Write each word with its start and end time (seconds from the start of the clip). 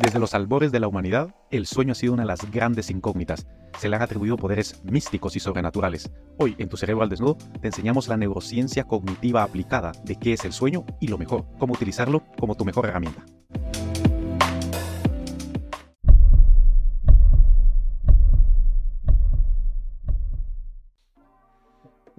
Desde 0.00 0.18
los 0.18 0.32
albores 0.32 0.72
de 0.72 0.80
la 0.80 0.88
humanidad, 0.88 1.34
el 1.50 1.66
sueño 1.66 1.92
ha 1.92 1.94
sido 1.94 2.14
una 2.14 2.22
de 2.22 2.28
las 2.28 2.50
grandes 2.50 2.88
incógnitas. 2.88 3.46
Se 3.78 3.90
le 3.90 3.96
han 3.96 4.02
atribuido 4.02 4.38
poderes 4.38 4.82
místicos 4.82 5.36
y 5.36 5.40
sobrenaturales. 5.40 6.10
Hoy, 6.38 6.56
en 6.56 6.70
Tu 6.70 6.78
Cerebro 6.78 7.02
al 7.02 7.10
Desnudo, 7.10 7.36
te 7.60 7.68
enseñamos 7.68 8.08
la 8.08 8.16
neurociencia 8.16 8.84
cognitiva 8.84 9.42
aplicada 9.42 9.92
de 10.04 10.16
qué 10.16 10.32
es 10.32 10.46
el 10.46 10.54
sueño 10.54 10.86
y 11.00 11.08
lo 11.08 11.18
mejor, 11.18 11.44
cómo 11.58 11.74
utilizarlo 11.74 12.22
como 12.38 12.54
tu 12.54 12.64
mejor 12.64 12.86
herramienta. 12.86 13.26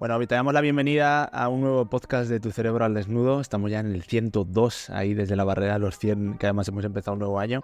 Bueno, 0.02 0.18
te 0.26 0.34
damos 0.34 0.52
la 0.56 0.62
bienvenida 0.62 1.24
a 1.26 1.48
un 1.48 1.62
nuevo 1.62 1.86
podcast 1.86 2.28
de 2.28 2.40
Tu 2.40 2.50
Cerebro 2.50 2.84
al 2.84 2.96
Desnudo. 2.96 3.40
Estamos 3.40 3.70
ya 3.70 3.82
en 3.82 3.94
el 3.94 4.02
102, 4.02 4.90
ahí 4.90 5.14
desde 5.14 5.36
la 5.36 5.44
barrera 5.44 5.74
de 5.74 5.80
los 5.80 6.00
100, 6.00 6.40
que 6.40 6.48
además 6.48 6.68
hemos 6.70 6.84
empezado 6.86 7.14
un 7.14 7.20
nuevo 7.20 7.40
año. 7.40 7.64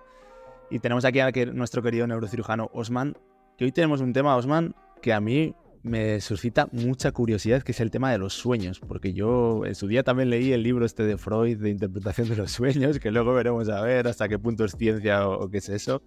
Y 0.69 0.77
tenemos 0.77 1.03
aquí 1.03 1.19
a 1.19 1.31
nuestro 1.51 1.81
querido 1.81 2.05
neurocirujano 2.05 2.69
Osman, 2.73 3.17
que 3.57 3.65
hoy 3.65 3.71
tenemos 3.71 4.01
un 4.01 4.13
tema, 4.13 4.35
Osman, 4.35 4.75
que 5.01 5.13
a 5.13 5.19
mí 5.19 5.55
me 5.81 6.21
suscita 6.21 6.69
mucha 6.71 7.11
curiosidad, 7.11 7.63
que 7.63 7.71
es 7.71 7.79
el 7.79 7.89
tema 7.89 8.11
de 8.11 8.19
los 8.19 8.35
sueños, 8.35 8.81
porque 8.81 9.13
yo 9.13 9.65
en 9.65 9.73
su 9.73 9.87
día 9.87 10.03
también 10.03 10.29
leí 10.29 10.53
el 10.53 10.61
libro 10.61 10.85
este 10.85 11.01
de 11.07 11.17
Freud 11.17 11.57
de 11.57 11.71
interpretación 11.71 12.29
de 12.29 12.35
los 12.35 12.51
sueños, 12.51 12.99
que 12.99 13.09
luego 13.09 13.33
veremos 13.33 13.67
a 13.69 13.81
ver 13.81 14.07
hasta 14.07 14.29
qué 14.29 14.37
punto 14.37 14.63
es 14.63 14.73
ciencia 14.73 15.27
o, 15.27 15.49
qué 15.49 15.57
es 15.57 15.69
eso, 15.69 16.03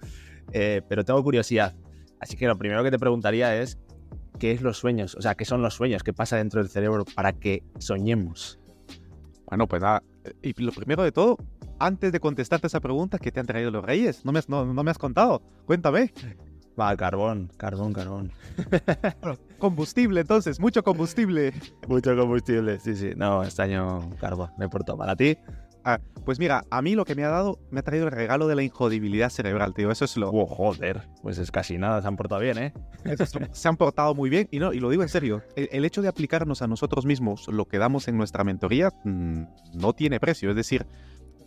eh, 0.52 0.80
pero 0.88 1.04
tengo 1.04 1.20
curiosidad. 1.24 1.74
Así 2.20 2.36
que 2.36 2.46
lo 2.46 2.56
primero 2.56 2.84
que 2.84 2.92
te 2.92 3.00
preguntaría 3.00 3.60
es, 3.60 3.80
qué 4.40 4.52
es 4.52 4.62
los 4.62 4.78
sueños, 4.78 5.14
o 5.14 5.22
sea, 5.22 5.36
qué 5.36 5.44
son 5.44 5.62
los 5.62 5.74
sueños, 5.74 6.02
qué 6.02 6.12
pasa 6.12 6.36
dentro 6.36 6.60
del 6.60 6.70
cerebro 6.70 7.04
para 7.14 7.32
que 7.32 7.62
soñemos. 7.78 8.58
Bueno, 9.46 9.68
pues 9.68 9.82
nada, 9.82 10.02
y 10.42 10.60
lo 10.60 10.72
primero 10.72 11.02
de 11.04 11.12
todo, 11.12 11.36
antes 11.78 12.10
de 12.10 12.20
contestarte 12.20 12.66
esa 12.66 12.80
pregunta, 12.80 13.18
¿qué 13.18 13.30
te 13.30 13.38
han 13.38 13.46
traído 13.46 13.70
los 13.70 13.84
reyes? 13.84 14.24
No 14.24 14.32
me 14.32 14.38
has, 14.38 14.48
no, 14.48 14.64
me 14.64 14.90
has 14.90 14.98
contado, 14.98 15.42
cuéntame. 15.66 16.12
Va, 16.78 16.96
carbón, 16.96 17.50
carbón, 17.58 17.92
carbón. 17.92 18.32
combustible, 19.58 20.22
entonces, 20.22 20.58
mucho 20.58 20.82
combustible. 20.82 21.52
mucho 21.86 22.16
combustible, 22.16 22.78
sí, 22.78 22.96
sí. 22.96 23.12
No, 23.16 23.42
este 23.42 23.62
año 23.62 24.10
carbón, 24.18 24.50
me 24.56 24.68
portó 24.68 24.96
mal. 24.96 25.10
¿A 25.10 25.16
ti? 25.16 25.36
Ah, 25.84 25.98
pues 26.24 26.38
mira, 26.38 26.64
a 26.70 26.82
mí 26.82 26.94
lo 26.94 27.04
que 27.04 27.14
me 27.14 27.24
ha 27.24 27.28
dado, 27.28 27.58
me 27.70 27.80
ha 27.80 27.82
traído 27.82 28.06
el 28.06 28.12
regalo 28.12 28.46
de 28.46 28.54
la 28.54 28.62
injodibilidad 28.62 29.30
cerebral, 29.30 29.74
tío. 29.74 29.90
Eso 29.90 30.04
es 30.04 30.16
lo. 30.16 30.30
Oh, 30.30 30.46
joder, 30.46 31.08
pues 31.22 31.38
es 31.38 31.50
casi 31.50 31.78
nada, 31.78 32.02
se 32.02 32.08
han 32.08 32.16
portado 32.16 32.40
bien, 32.40 32.58
¿eh? 32.58 32.72
se 33.52 33.68
han 33.68 33.76
portado 33.76 34.14
muy 34.14 34.30
bien, 34.30 34.48
y 34.50 34.58
no, 34.58 34.72
y 34.72 34.80
lo 34.80 34.90
digo 34.90 35.02
en 35.02 35.08
serio. 35.08 35.42
El, 35.56 35.84
hecho 35.84 36.02
de 36.02 36.08
aplicarnos 36.08 36.62
a 36.62 36.66
nosotros 36.66 37.06
mismos 37.06 37.48
lo 37.48 37.66
que 37.66 37.78
damos 37.78 38.08
en 38.08 38.16
nuestra 38.16 38.44
mentoría 38.44 38.90
mm, 39.04 39.42
no 39.74 39.92
tiene 39.94 40.20
precio. 40.20 40.50
Es 40.50 40.56
decir, 40.56 40.86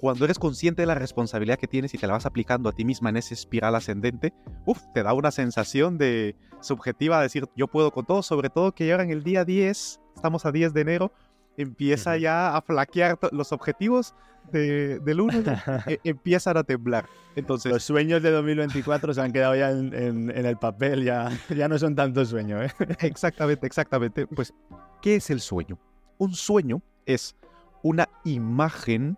cuando 0.03 0.25
eres 0.25 0.37
consciente 0.37 0.81
de 0.81 0.85
la 0.85 0.95
responsabilidad 0.95 1.57
que 1.57 1.67
tienes 1.67 1.93
y 1.93 1.97
te 1.97 2.07
la 2.07 2.13
vas 2.13 2.25
aplicando 2.25 2.67
a 2.67 2.73
ti 2.73 2.83
misma 2.83 3.09
en 3.09 3.17
esa 3.17 3.33
espiral 3.33 3.75
ascendente, 3.75 4.33
uff, 4.65 4.81
te 4.93 5.01
da 5.01 5.13
una 5.13 5.31
sensación 5.31 5.97
de 5.97 6.35
subjetiva 6.59 7.17
de 7.17 7.23
decir, 7.23 7.47
yo 7.55 7.67
puedo 7.67 7.91
con 7.91 8.05
todo, 8.05 8.21
sobre 8.21 8.49
todo 8.49 8.73
que 8.73 8.91
ahora 8.91 9.03
en 9.03 9.11
el 9.11 9.23
día 9.23 9.45
10, 9.45 10.01
estamos 10.15 10.45
a 10.45 10.51
10 10.51 10.73
de 10.73 10.81
enero, 10.81 11.13
empieza 11.57 12.17
ya 12.17 12.55
a 12.55 12.61
flaquear 12.61 13.17
los 13.31 13.51
objetivos 13.51 14.13
de, 14.51 14.99
del 14.99 15.21
1 15.21 15.33
e, 15.87 15.99
empiezan 16.03 16.57
a 16.57 16.63
temblar. 16.63 17.05
Entonces, 17.35 17.71
los 17.71 17.83
sueños 17.83 18.21
de 18.21 18.31
2024 18.31 19.13
se 19.13 19.21
han 19.21 19.31
quedado 19.31 19.55
ya 19.55 19.71
en, 19.71 20.29
el 20.29 20.57
papel, 20.57 21.03
ya, 21.03 21.31
ya 21.55 21.67
no 21.67 21.79
son 21.79 21.95
tantos 21.95 22.29
sueños. 22.29 22.65
¿eh? 22.65 22.85
Exactamente, 22.99 23.65
exactamente. 23.65 24.27
Pues, 24.27 24.53
¿qué 25.01 25.15
es 25.15 25.29
el 25.29 25.39
sueño? 25.39 25.79
Un 26.17 26.35
sueño 26.35 26.81
es 27.05 27.35
una 27.81 28.07
imagen 28.23 29.17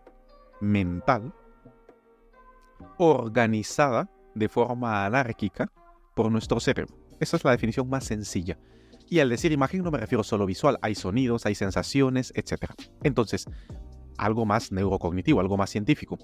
mental 0.61 1.33
organizada 2.97 4.09
de 4.33 4.47
forma 4.47 5.05
anárquica 5.05 5.69
por 6.13 6.31
nuestro 6.31 6.59
cerebro. 6.59 6.95
Esa 7.19 7.37
es 7.37 7.43
la 7.43 7.51
definición 7.51 7.89
más 7.89 8.05
sencilla. 8.05 8.57
Y 9.09 9.19
al 9.19 9.29
decir 9.29 9.51
imagen 9.51 9.83
no 9.83 9.91
me 9.91 9.99
refiero 9.99 10.23
solo 10.23 10.45
visual, 10.45 10.77
hay 10.81 10.95
sonidos, 10.95 11.45
hay 11.45 11.55
sensaciones, 11.55 12.33
etc. 12.35 12.71
Entonces, 13.03 13.45
algo 14.17 14.45
más 14.45 14.71
neurocognitivo, 14.71 15.39
algo 15.39 15.57
más 15.57 15.69
científico. 15.69 16.17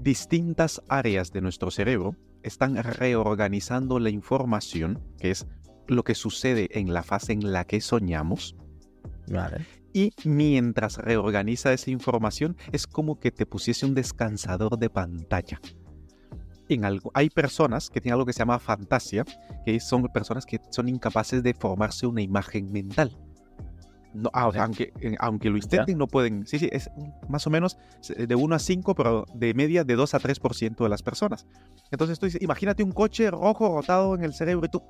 Distintas 0.00 0.82
áreas 0.88 1.32
de 1.32 1.40
nuestro 1.40 1.70
cerebro 1.70 2.16
están 2.42 2.76
reorganizando 2.76 3.98
la 3.98 4.10
información, 4.10 5.02
que 5.18 5.30
es 5.30 5.46
lo 5.88 6.04
que 6.04 6.14
sucede 6.14 6.68
en 6.78 6.92
la 6.94 7.02
fase 7.02 7.32
en 7.32 7.52
la 7.52 7.64
que 7.64 7.80
soñamos. 7.80 8.56
Y 9.92 10.12
mientras 10.24 10.98
reorganiza 10.98 11.72
esa 11.72 11.90
información, 11.90 12.56
es 12.72 12.86
como 12.86 13.18
que 13.18 13.32
te 13.32 13.44
pusiese 13.44 13.86
un 13.86 13.94
descansador 13.94 14.78
de 14.78 14.88
pantalla 14.88 15.60
algo, 16.84 17.10
hay 17.14 17.30
personas 17.30 17.90
que 17.90 18.00
tienen 18.00 18.14
algo 18.14 18.26
que 18.26 18.32
se 18.32 18.40
llama 18.40 18.58
fantasía, 18.58 19.24
que 19.64 19.80
son 19.80 20.04
personas 20.08 20.46
que 20.46 20.60
son 20.70 20.88
incapaces 20.88 21.42
de 21.42 21.54
formarse 21.54 22.06
una 22.06 22.22
imagen 22.22 22.70
mental. 22.72 23.16
No, 24.12 24.30
ah, 24.32 24.50
aunque, 24.58 24.92
eh, 25.00 25.14
aunque 25.20 25.50
lo 25.50 25.56
intenten, 25.56 25.96
no 25.96 26.08
pueden. 26.08 26.46
Sí, 26.46 26.58
sí, 26.58 26.68
es 26.72 26.90
más 27.28 27.46
o 27.46 27.50
menos 27.50 27.78
de 28.08 28.34
1 28.34 28.54
a 28.54 28.58
5, 28.58 28.94
pero 28.94 29.24
de 29.34 29.54
media 29.54 29.84
de 29.84 29.94
2 29.94 30.14
a 30.14 30.18
3% 30.18 30.82
de 30.82 30.88
las 30.88 31.02
personas. 31.02 31.46
Entonces 31.92 32.18
tú 32.18 32.26
dices, 32.26 32.42
imagínate 32.42 32.82
un 32.82 32.92
coche 32.92 33.30
rojo 33.30 33.76
rotado 33.76 34.14
en 34.14 34.24
el 34.24 34.34
cerebro 34.34 34.66
y 34.66 34.68
tú 34.68 34.82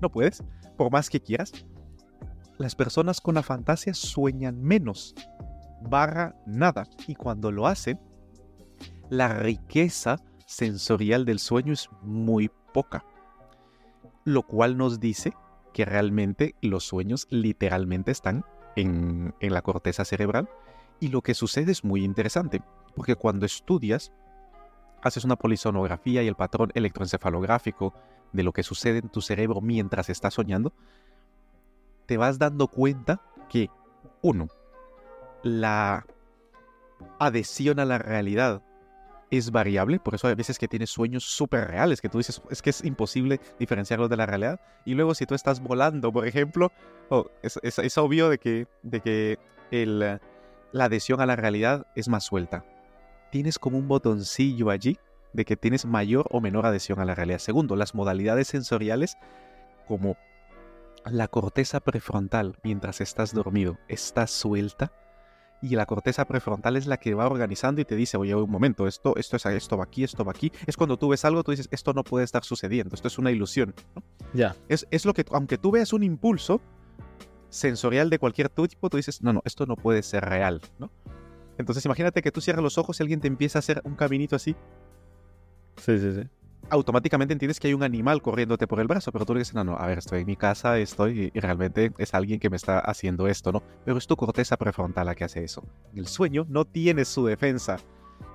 no 0.00 0.10
puedes, 0.10 0.42
por 0.76 0.90
más 0.90 1.10
que 1.10 1.20
quieras. 1.20 1.52
Las 2.56 2.74
personas 2.74 3.20
con 3.20 3.36
la 3.36 3.44
fantasía 3.44 3.94
sueñan 3.94 4.60
menos, 4.60 5.14
barra 5.82 6.34
nada. 6.44 6.88
Y 7.06 7.14
cuando 7.14 7.52
lo 7.52 7.68
hacen, 7.68 8.00
la 9.10 9.28
riqueza 9.28 10.16
sensorial 10.48 11.26
del 11.26 11.40
sueño 11.40 11.74
es 11.74 11.90
muy 12.00 12.50
poca, 12.72 13.04
lo 14.24 14.42
cual 14.42 14.78
nos 14.78 14.98
dice 14.98 15.34
que 15.74 15.84
realmente 15.84 16.54
los 16.62 16.84
sueños 16.84 17.26
literalmente 17.28 18.10
están 18.10 18.46
en, 18.74 19.34
la 19.40 19.60
corteza 19.60 20.06
cerebral. 20.06 20.48
Y 21.00 21.08
lo 21.08 21.20
que 21.20 21.34
sucede 21.34 21.70
es 21.70 21.84
muy 21.84 22.02
interesante, 22.02 22.62
porque 22.96 23.14
cuando 23.14 23.44
estudias, 23.44 24.10
haces 25.02 25.24
una 25.24 25.36
polisonografía 25.36 26.22
y 26.22 26.28
el 26.28 26.34
patrón 26.34 26.72
electroencefalográfico 26.74 27.92
de 28.32 28.42
lo 28.42 28.52
que 28.52 28.62
sucede 28.62 28.98
en 28.98 29.10
tu 29.10 29.20
cerebro 29.20 29.60
mientras 29.60 30.08
estás 30.08 30.34
soñando, 30.34 30.72
te 32.06 32.16
vas 32.16 32.38
dando 32.38 32.68
cuenta 32.68 33.20
que, 33.50 33.68
uno, 34.22 34.48
la 35.42 36.06
adhesión 37.18 37.78
a 37.80 37.84
la 37.84 37.98
realidad 37.98 38.62
es 39.30 39.50
variable, 39.50 39.98
por 40.00 40.14
eso 40.14 40.28
hay 40.28 40.34
veces 40.34 40.58
que 40.58 40.68
tienes 40.68 40.90
sueños 40.90 41.24
súper 41.24 41.68
reales, 41.68 42.00
que 42.00 42.08
tú 42.08 42.18
dices, 42.18 42.40
es 42.50 42.62
que 42.62 42.70
es 42.70 42.84
imposible 42.84 43.40
diferenciarlos 43.58 44.08
de 44.08 44.16
la 44.16 44.26
realidad. 44.26 44.60
Y 44.84 44.94
luego 44.94 45.14
si 45.14 45.26
tú 45.26 45.34
estás 45.34 45.60
volando, 45.60 46.12
por 46.12 46.26
ejemplo, 46.26 46.72
oh, 47.10 47.26
es, 47.42 47.98
obvio 47.98 48.30
de 48.30 48.38
que, 48.38 48.66
de 48.82 49.00
que 49.00 49.38
el, 49.70 50.20
la 50.72 50.84
adhesión 50.84 51.20
a 51.20 51.26
la 51.26 51.36
realidad 51.36 51.86
es 51.94 52.08
más 52.08 52.24
suelta. 52.24 52.64
Tienes 53.30 53.58
como 53.58 53.78
un 53.78 53.88
botoncillo 53.88 54.70
allí 54.70 54.98
de 55.32 55.44
que 55.44 55.56
tienes 55.56 55.84
mayor 55.84 56.26
o 56.30 56.40
menor 56.40 56.64
adhesión 56.66 57.00
a 57.00 57.04
la 57.04 57.14
realidad. 57.14 57.38
Segundo, 57.38 57.76
las 57.76 57.94
modalidades 57.94 58.48
sensoriales 58.48 59.16
como 59.86 60.16
la 61.04 61.28
corteza 61.28 61.80
prefrontal 61.80 62.58
mientras 62.62 63.00
estás 63.00 63.32
dormido 63.32 63.78
está 63.88 64.26
suelta 64.26 64.92
y 65.60 65.74
la 65.74 65.86
corteza 65.86 66.24
prefrontal 66.26 66.76
es 66.76 66.86
la 66.86 66.98
que 66.98 67.14
va 67.14 67.26
organizando 67.26 67.80
y 67.80 67.84
te 67.84 67.96
dice, 67.96 68.16
oye, 68.16 68.34
un 68.34 68.50
momento, 68.50 68.86
esto, 68.86 69.16
esto 69.16 69.36
es 69.36 69.46
esto 69.46 69.76
va 69.76 69.84
aquí, 69.84 70.04
esto 70.04 70.24
va 70.24 70.32
aquí. 70.32 70.52
Es 70.66 70.76
cuando 70.76 70.96
tú 70.96 71.08
ves 71.08 71.24
algo, 71.24 71.42
tú 71.42 71.50
dices, 71.50 71.68
esto 71.70 71.92
no 71.92 72.04
puede 72.04 72.24
estar 72.24 72.44
sucediendo, 72.44 72.94
esto 72.94 73.08
es 73.08 73.18
una 73.18 73.30
ilusión. 73.30 73.74
Ya. 74.32 74.54
Es, 74.68 74.86
es, 74.90 75.04
lo 75.04 75.14
que, 75.14 75.24
aunque 75.32 75.58
tú 75.58 75.70
veas 75.70 75.92
un 75.92 76.02
impulso 76.02 76.60
sensorial 77.48 78.10
de 78.10 78.18
cualquier 78.18 78.48
tipo, 78.48 78.90
tú 78.90 78.96
dices, 78.96 79.22
no, 79.22 79.32
no, 79.32 79.42
esto 79.44 79.66
no 79.66 79.76
puede 79.76 80.02
ser 80.02 80.24
real, 80.24 80.60
¿no? 80.78 80.90
Entonces 81.56 81.84
imagínate 81.84 82.22
que 82.22 82.30
tú 82.30 82.40
cierras 82.40 82.62
los 82.62 82.78
ojos 82.78 83.00
y 83.00 83.02
alguien 83.02 83.20
te 83.20 83.26
empieza 83.26 83.58
a 83.58 83.60
hacer 83.60 83.80
un 83.84 83.96
caminito 83.96 84.36
así. 84.36 84.54
Sí, 85.76 85.98
sí, 85.98 86.12
sí 86.12 86.28
automáticamente 86.70 87.32
entiendes 87.32 87.60
que 87.60 87.68
hay 87.68 87.74
un 87.74 87.82
animal 87.82 88.22
corriéndote 88.22 88.66
por 88.66 88.80
el 88.80 88.86
brazo, 88.86 89.12
pero 89.12 89.24
tú 89.24 89.34
le 89.34 89.40
dices, 89.40 89.54
no, 89.54 89.64
no, 89.64 89.76
a 89.76 89.86
ver, 89.86 89.98
estoy 89.98 90.20
en 90.20 90.26
mi 90.26 90.36
casa, 90.36 90.78
estoy 90.78 91.30
y 91.32 91.40
realmente 91.40 91.92
es 91.98 92.14
alguien 92.14 92.40
que 92.40 92.50
me 92.50 92.56
está 92.56 92.78
haciendo 92.78 93.26
esto, 93.26 93.52
¿no? 93.52 93.62
Pero 93.84 93.98
es 93.98 94.06
tu 94.06 94.16
corteza 94.16 94.56
prefrontal 94.56 95.06
la 95.06 95.14
que 95.14 95.24
hace 95.24 95.44
eso. 95.44 95.64
el 95.94 96.06
sueño 96.06 96.46
no 96.48 96.64
tienes 96.64 97.08
su 97.08 97.24
defensa, 97.24 97.78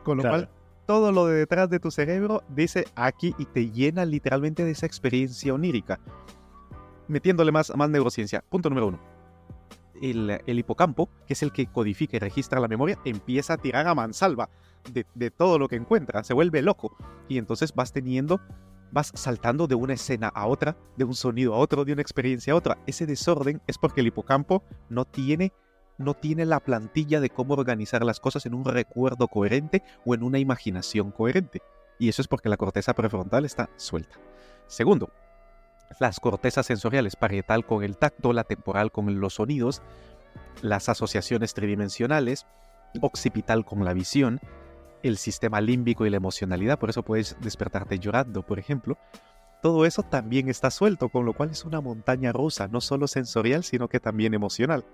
con 0.03 0.17
lo 0.17 0.23
cual 0.23 0.49
todo 0.85 1.11
lo 1.11 1.27
de 1.27 1.35
detrás 1.35 1.69
de 1.69 1.79
tu 1.79 1.91
cerebro 1.91 2.43
dice 2.49 2.85
aquí 2.95 3.35
y 3.37 3.45
te 3.45 3.69
llena 3.69 4.05
literalmente 4.05 4.65
de 4.65 4.71
esa 4.71 4.85
experiencia 4.85 5.53
onírica, 5.53 5.99
metiéndole 7.07 7.51
más, 7.51 7.75
más 7.75 7.89
neurociencia. 7.89 8.43
Punto 8.49 8.69
número 8.69 8.87
uno. 8.87 9.12
El, 10.01 10.59
hipocampo, 10.59 11.09
que 11.27 11.33
es 11.33 11.43
el 11.43 11.51
que 11.51 11.67
codifica 11.67 12.17
y 12.17 12.19
registra 12.19 12.59
la 12.59 12.67
memoria, 12.67 12.99
empieza 13.05 13.53
a 13.53 13.57
tirar 13.57 13.87
a 13.87 13.95
mansalva 13.95 14.49
de, 14.91 15.31
todo 15.31 15.59
lo 15.59 15.67
que 15.67 15.75
encuentra, 15.75 16.23
se 16.23 16.33
vuelve 16.33 16.61
loco. 16.61 16.95
Y 17.29 17.37
entonces 17.37 17.73
vas 17.73 17.93
teniendo, 17.93 18.41
vas 18.91 19.11
saltando 19.15 19.67
de 19.67 19.75
una 19.75 19.93
escena 19.93 20.27
a 20.27 20.47
otra, 20.47 20.77
de 20.97 21.05
un 21.05 21.15
sonido 21.15 21.53
a 21.53 21.57
otro, 21.57 21.85
de 21.85 21.93
una 21.93 22.01
experiencia 22.01 22.53
a 22.53 22.55
otra. 22.55 22.77
Ese 22.85 23.05
desorden 23.05 23.61
es 23.67 23.77
porque 23.77 24.01
el 24.01 24.07
hipocampo 24.07 24.63
no 24.89 25.05
tiene 25.05 25.53
no 25.99 26.15
tiene 26.15 26.45
la 26.45 26.59
plantilla 26.59 27.21
de 27.21 27.29
cómo 27.29 27.53
organizar 27.53 28.03
las 28.03 28.19
cosas 28.19 28.47
en 28.47 28.55
un 28.55 28.65
recuerdo 28.65 29.27
coherente 29.27 29.83
o 30.05 30.15
en 30.15 30.23
una 30.23 30.39
imaginación 30.39 31.11
coherente. 31.11 31.61
Y 31.99 32.09
eso 32.09 32.21
es 32.21 32.27
porque 32.27 32.49
la 32.49 32.57
corteza 32.57 32.93
prefrontal 32.93 33.45
está 33.45 33.69
suelta. 33.77 34.17
Segundo, 34.67 35.11
las 35.99 36.19
cortezas 36.19 36.65
sensoriales, 36.65 37.15
parietal 37.15 37.65
con 37.65 37.83
el 37.83 37.97
tacto, 37.97 38.33
la 38.33 38.43
temporal 38.43 38.91
con 38.91 39.19
los 39.19 39.35
sonidos, 39.35 39.81
las 40.61 40.89
asociaciones 40.89 41.53
tridimensionales, 41.53 42.45
occipital 43.01 43.65
con 43.65 43.83
la 43.83 43.93
visión, 43.93 44.39
el 45.03 45.17
sistema 45.17 45.61
límbico 45.61 46.05
y 46.05 46.09
la 46.09 46.17
emocionalidad, 46.17 46.79
por 46.79 46.89
eso 46.89 47.03
puedes 47.03 47.35
despertarte 47.41 47.99
llorando, 47.99 48.45
por 48.45 48.59
ejemplo. 48.59 48.97
Todo 49.61 49.85
eso 49.85 50.03
también 50.03 50.49
está 50.49 50.71
suelto, 50.71 51.09
con 51.09 51.25
lo 51.25 51.33
cual 51.33 51.51
es 51.51 51.65
una 51.65 51.81
montaña 51.81 52.31
rusa, 52.31 52.67
no 52.67 52.81
solo 52.81 53.07
sensorial, 53.07 53.63
sino 53.63 53.87
que 53.87 53.99
también 53.99 54.33
emocional. 54.33 54.85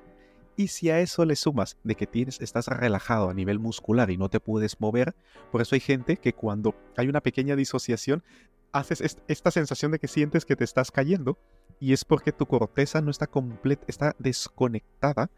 Y 0.56 0.68
si 0.68 0.90
a 0.90 1.00
eso 1.00 1.26
le 1.26 1.36
sumas 1.36 1.78
de 1.84 1.96
que 1.96 2.06
tienes, 2.06 2.42
estás 2.42 2.68
relajado 2.68 3.30
a 3.30 3.34
nivel 3.34 3.60
muscular 3.60 4.12
y 4.12 4.18
no 4.18 4.30
te 4.30 4.40
puedes 4.40 4.80
mover, 4.82 5.16
por 5.52 5.62
eso 5.62 5.76
hay 5.76 5.80
gente 5.80 6.18
que 6.18 6.34
cuando 6.34 6.76
hay 6.98 7.08
una 7.08 7.22
pequeña 7.22 7.56
disociación, 7.56 8.24
haces 8.72 9.18
esta 9.28 9.52
sensación 9.52 9.92
de 9.92 10.00
que 10.00 10.08
sientes 10.08 10.46
que 10.46 10.56
te 10.56 10.64
estás 10.64 10.92
cayendo 10.92 11.38
y 11.80 11.94
es 11.94 12.06
porque 12.06 12.32
tu 12.32 12.46
corteza 12.46 13.02
no 13.02 13.12
está 13.12 13.28
completa, 13.28 13.86
está 13.88 14.16
desconectada 14.20 15.30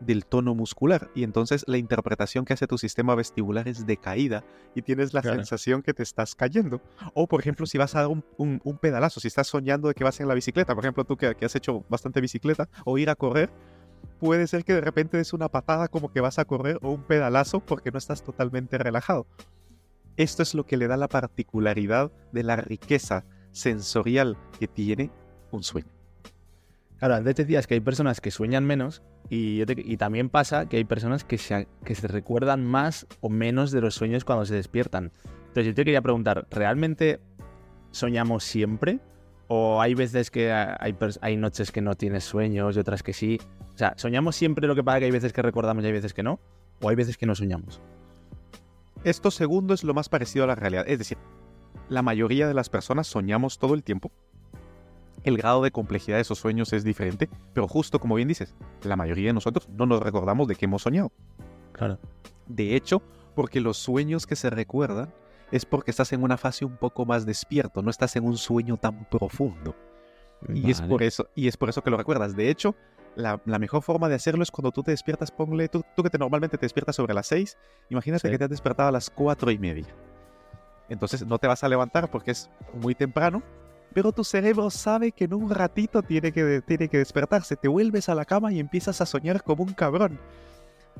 del 0.00 0.26
tono 0.26 0.54
muscular 0.54 1.10
y 1.14 1.22
entonces 1.22 1.64
la 1.66 1.78
interpretación 1.78 2.44
que 2.44 2.52
hace 2.52 2.66
tu 2.66 2.78
sistema 2.78 3.14
vestibular 3.14 3.68
es 3.68 3.86
de 3.86 3.96
caída 3.96 4.44
y 4.74 4.82
tienes 4.82 5.14
la 5.14 5.22
sensación 5.22 5.82
que 5.82 5.94
te 5.94 6.02
estás 6.02 6.34
cayendo. 6.34 6.80
O 7.14 7.26
por 7.26 7.40
ejemplo, 7.40 7.66
si 7.66 7.78
vas 7.78 7.94
a 7.94 8.00
dar 8.00 8.08
un, 8.08 8.78
pedalazo, 8.80 9.20
si 9.20 9.28
estás 9.28 9.46
soñando 9.46 9.88
de 9.88 9.94
que 9.94 10.04
vas 10.04 10.20
en 10.20 10.28
la 10.28 10.34
bicicleta, 10.34 10.74
por 10.74 10.84
ejemplo, 10.84 11.04
tú 11.04 11.16
que, 11.16 11.34
que 11.34 11.44
has 11.44 11.54
hecho 11.54 11.84
bastante 11.88 12.20
bicicleta 12.20 12.68
o 12.84 12.98
ir 12.98 13.08
a 13.08 13.14
correr, 13.14 13.50
puede 14.18 14.46
ser 14.46 14.64
que 14.64 14.74
de 14.74 14.80
repente 14.80 15.16
des 15.16 15.32
una 15.32 15.48
patada 15.48 15.88
como 15.88 16.12
que 16.12 16.20
vas 16.20 16.38
a 16.38 16.44
correr 16.44 16.78
o 16.82 16.90
un 16.90 17.02
pedalazo 17.02 17.60
porque 17.60 17.90
no 17.90 17.98
estás 17.98 18.22
totalmente 18.22 18.78
relajado. 18.78 19.26
Esto 20.16 20.42
es 20.42 20.54
lo 20.54 20.64
que 20.64 20.76
le 20.76 20.86
da 20.86 20.96
la 20.96 21.08
particularidad 21.08 22.12
de 22.32 22.42
la 22.44 22.56
riqueza 22.56 23.24
sensorial 23.50 24.36
que 24.58 24.68
tiene 24.68 25.10
un 25.50 25.62
sueño. 25.62 25.88
Claro, 26.98 27.16
antes 27.16 27.34
decías 27.34 27.66
que 27.66 27.74
hay 27.74 27.80
personas 27.80 28.20
que 28.20 28.30
sueñan 28.30 28.64
menos 28.64 29.02
y, 29.28 29.64
también 29.96 30.28
pasa 30.28 30.68
que 30.68 30.76
hay 30.76 30.84
personas 30.84 31.24
que 31.24 31.38
se, 31.38 31.66
recuerdan 32.08 32.64
más 32.64 33.06
o 33.20 33.28
menos 33.28 33.72
de 33.72 33.80
los 33.80 33.94
sueños 33.94 34.24
cuando 34.24 34.44
se 34.44 34.54
despiertan. 34.54 35.12
Entonces 35.48 35.66
yo 35.66 35.74
te 35.74 35.84
quería 35.84 36.02
preguntar, 36.02 36.46
¿realmente 36.50 37.20
soñamos 37.90 38.44
siempre? 38.44 39.00
¿O 39.48 39.80
hay 39.80 39.94
veces 39.94 40.30
que 40.30 40.52
hay, 40.52 40.96
hay 41.20 41.36
noches 41.36 41.70
que 41.70 41.80
no 41.80 41.94
tienes 41.94 42.24
sueños 42.24 42.76
y 42.76 42.80
otras 42.80 43.02
que 43.02 43.12
sí? 43.12 43.38
O 43.74 43.78
sea, 43.78 43.94
¿soñamos 43.96 44.36
siempre 44.36 44.66
lo 44.66 44.74
que 44.74 44.84
pasa 44.84 45.00
que 45.00 45.04
hay 45.06 45.10
veces 45.10 45.32
que 45.32 45.42
recordamos 45.42 45.84
y 45.84 45.88
hay 45.88 45.92
veces 45.92 46.14
que 46.14 46.22
no? 46.22 46.40
¿O 46.80 46.88
hay 46.88 46.96
veces 46.96 47.16
que 47.16 47.26
no 47.26 47.34
soñamos? 47.34 47.82
Esto 49.04 49.30
segundo 49.30 49.74
es 49.74 49.84
lo 49.84 49.92
más 49.92 50.08
parecido 50.08 50.44
a 50.44 50.48
la 50.48 50.54
realidad. 50.54 50.84
Es 50.88 50.98
decir, 50.98 51.18
la 51.90 52.00
mayoría 52.00 52.48
de 52.48 52.54
las 52.54 52.70
personas 52.70 53.06
soñamos 53.06 53.58
todo 53.58 53.74
el 53.74 53.84
tiempo. 53.84 54.10
El 55.24 55.36
grado 55.36 55.62
de 55.62 55.70
complejidad 55.70 56.16
de 56.16 56.22
esos 56.22 56.38
sueños 56.38 56.72
es 56.72 56.84
diferente, 56.84 57.28
pero 57.52 57.68
justo 57.68 57.98
como 57.98 58.14
bien 58.14 58.28
dices, 58.28 58.54
la 58.82 58.96
mayoría 58.96 59.28
de 59.28 59.34
nosotros 59.34 59.68
no 59.68 59.84
nos 59.84 60.02
recordamos 60.02 60.48
de 60.48 60.54
qué 60.54 60.64
hemos 60.64 60.82
soñado. 60.82 61.12
Claro. 61.72 61.98
De 62.46 62.76
hecho, 62.76 63.02
porque 63.34 63.60
los 63.60 63.76
sueños 63.76 64.26
que 64.26 64.36
se 64.36 64.48
recuerdan 64.48 65.12
es 65.50 65.66
porque 65.66 65.90
estás 65.90 66.12
en 66.14 66.22
una 66.22 66.38
fase 66.38 66.64
un 66.64 66.76
poco 66.76 67.04
más 67.04 67.26
despierto, 67.26 67.82
no 67.82 67.90
estás 67.90 68.16
en 68.16 68.24
un 68.24 68.38
sueño 68.38 68.78
tan 68.78 69.08
profundo. 69.08 69.74
Y, 70.48 70.70
es 70.70 70.80
por 70.82 71.02
eso, 71.02 71.28
y 71.34 71.48
es 71.48 71.56
por 71.56 71.68
eso 71.68 71.82
que 71.82 71.90
lo 71.90 71.96
recuerdas. 71.96 72.36
De 72.36 72.50
hecho, 72.50 72.74
la, 73.16 73.58
mejor 73.58 73.82
forma 73.82 74.08
de 74.08 74.14
hacerlo 74.16 74.42
es 74.42 74.50
cuando 74.50 74.70
tú 74.70 74.82
te 74.82 74.90
despiertas, 74.90 75.30
ponle, 75.30 75.68
tú, 75.68 75.84
tú 75.94 76.02
que 76.02 76.10
te, 76.10 76.18
normalmente 76.18 76.58
te 76.58 76.64
despiertas 76.64 76.96
sobre 76.96 77.14
las 77.14 77.26
6, 77.28 77.56
imagínate 77.90 78.30
que 78.30 78.38
te 78.38 78.44
has 78.44 78.50
despertado 78.50 78.88
a 78.88 78.92
las 78.92 79.10
4 79.10 79.50
y 79.50 79.58
media. 79.58 79.86
Entonces 80.88 81.26
no 81.26 81.38
te 81.38 81.46
vas 81.46 81.64
a 81.64 81.68
levantar 81.68 82.10
porque 82.10 82.32
es 82.32 82.50
muy 82.74 82.94
temprano, 82.94 83.42
pero 83.94 84.12
tu 84.12 84.24
cerebro 84.24 84.70
sabe 84.70 85.12
que 85.12 85.24
en 85.24 85.34
un 85.34 85.50
ratito 85.50 86.02
tiene 86.02 86.32
que, 86.32 86.60
tiene 86.62 86.88
que 86.88 86.98
despertarse. 86.98 87.56
Te 87.56 87.68
vuelves 87.68 88.08
a 88.08 88.14
la 88.14 88.24
cama 88.24 88.52
y 88.52 88.58
empiezas 88.58 89.00
a 89.00 89.06
soñar 89.06 89.42
como 89.42 89.62
un 89.62 89.72
cabrón. 89.72 90.18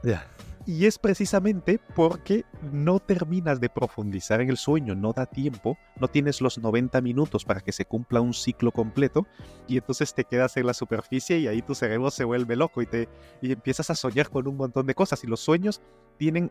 Ya. 0.02 0.26
Y 0.66 0.86
es 0.86 0.98
precisamente 0.98 1.78
porque 1.94 2.46
no 2.72 2.98
terminas 2.98 3.60
de 3.60 3.68
profundizar 3.68 4.40
en 4.40 4.48
el 4.48 4.56
sueño, 4.56 4.94
no 4.94 5.12
da 5.12 5.26
tiempo, 5.26 5.76
no 6.00 6.08
tienes 6.08 6.40
los 6.40 6.56
90 6.56 7.02
minutos 7.02 7.44
para 7.44 7.60
que 7.60 7.70
se 7.70 7.84
cumpla 7.84 8.22
un 8.22 8.32
ciclo 8.32 8.72
completo 8.72 9.26
y 9.68 9.76
entonces 9.76 10.14
te 10.14 10.24
quedas 10.24 10.56
en 10.56 10.66
la 10.66 10.72
superficie 10.72 11.38
y 11.38 11.48
ahí 11.48 11.60
tu 11.60 11.74
cerebro 11.74 12.10
se 12.10 12.24
vuelve 12.24 12.56
loco 12.56 12.80
y, 12.80 12.86
te, 12.86 13.10
y 13.42 13.52
empiezas 13.52 13.90
a 13.90 13.94
soñar 13.94 14.30
con 14.30 14.48
un 14.48 14.56
montón 14.56 14.86
de 14.86 14.94
cosas 14.94 15.22
y 15.22 15.26
los 15.26 15.40
sueños 15.40 15.82
tienen 16.16 16.50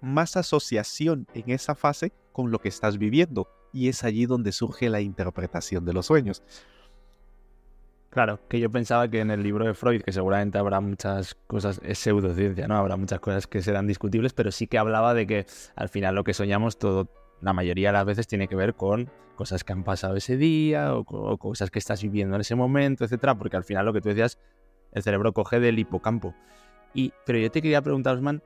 más 0.00 0.36
asociación 0.38 1.26
en 1.34 1.50
esa 1.50 1.74
fase 1.74 2.12
con 2.32 2.50
lo 2.50 2.58
que 2.58 2.70
estás 2.70 2.96
viviendo 2.96 3.48
y 3.70 3.88
es 3.88 4.02
allí 4.02 4.24
donde 4.24 4.52
surge 4.52 4.88
la 4.88 5.02
interpretación 5.02 5.84
de 5.84 5.92
los 5.92 6.06
sueños. 6.06 6.42
Claro, 8.12 8.40
que 8.46 8.60
yo 8.60 8.68
pensaba 8.68 9.08
que 9.08 9.20
en 9.20 9.30
el 9.30 9.42
libro 9.42 9.64
de 9.64 9.72
Freud, 9.72 10.02
que 10.02 10.12
seguramente 10.12 10.58
habrá 10.58 10.80
muchas 10.82 11.34
cosas, 11.46 11.80
es 11.82 11.98
pseudociencia, 11.98 12.68
¿no? 12.68 12.76
Habrá 12.76 12.96
muchas 12.98 13.20
cosas 13.20 13.46
que 13.46 13.62
serán 13.62 13.86
discutibles, 13.86 14.34
pero 14.34 14.52
sí 14.52 14.66
que 14.66 14.76
hablaba 14.76 15.14
de 15.14 15.26
que 15.26 15.46
al 15.76 15.88
final 15.88 16.14
lo 16.14 16.22
que 16.22 16.34
soñamos 16.34 16.78
todo, 16.78 17.08
la 17.40 17.54
mayoría 17.54 17.88
de 17.88 17.94
las 17.94 18.04
veces 18.04 18.26
tiene 18.26 18.48
que 18.48 18.54
ver 18.54 18.74
con 18.74 19.08
cosas 19.34 19.64
que 19.64 19.72
han 19.72 19.82
pasado 19.82 20.14
ese 20.14 20.36
día 20.36 20.94
o, 20.94 21.04
cosas 21.38 21.70
que 21.70 21.78
estás 21.78 22.02
viviendo 22.02 22.34
en 22.34 22.42
ese 22.42 22.54
momento, 22.54 23.02
etcétera, 23.06 23.34
porque 23.38 23.56
al 23.56 23.64
final 23.64 23.86
lo 23.86 23.94
que 23.94 24.02
tú 24.02 24.10
decías, 24.10 24.38
el 24.92 25.02
cerebro 25.02 25.32
coge 25.32 25.58
del 25.58 25.78
hipocampo. 25.78 26.34
Y, 26.92 27.14
pero 27.24 27.38
yo 27.38 27.50
te 27.50 27.62
quería 27.62 27.80
preguntar, 27.80 28.16
Osman, 28.16 28.42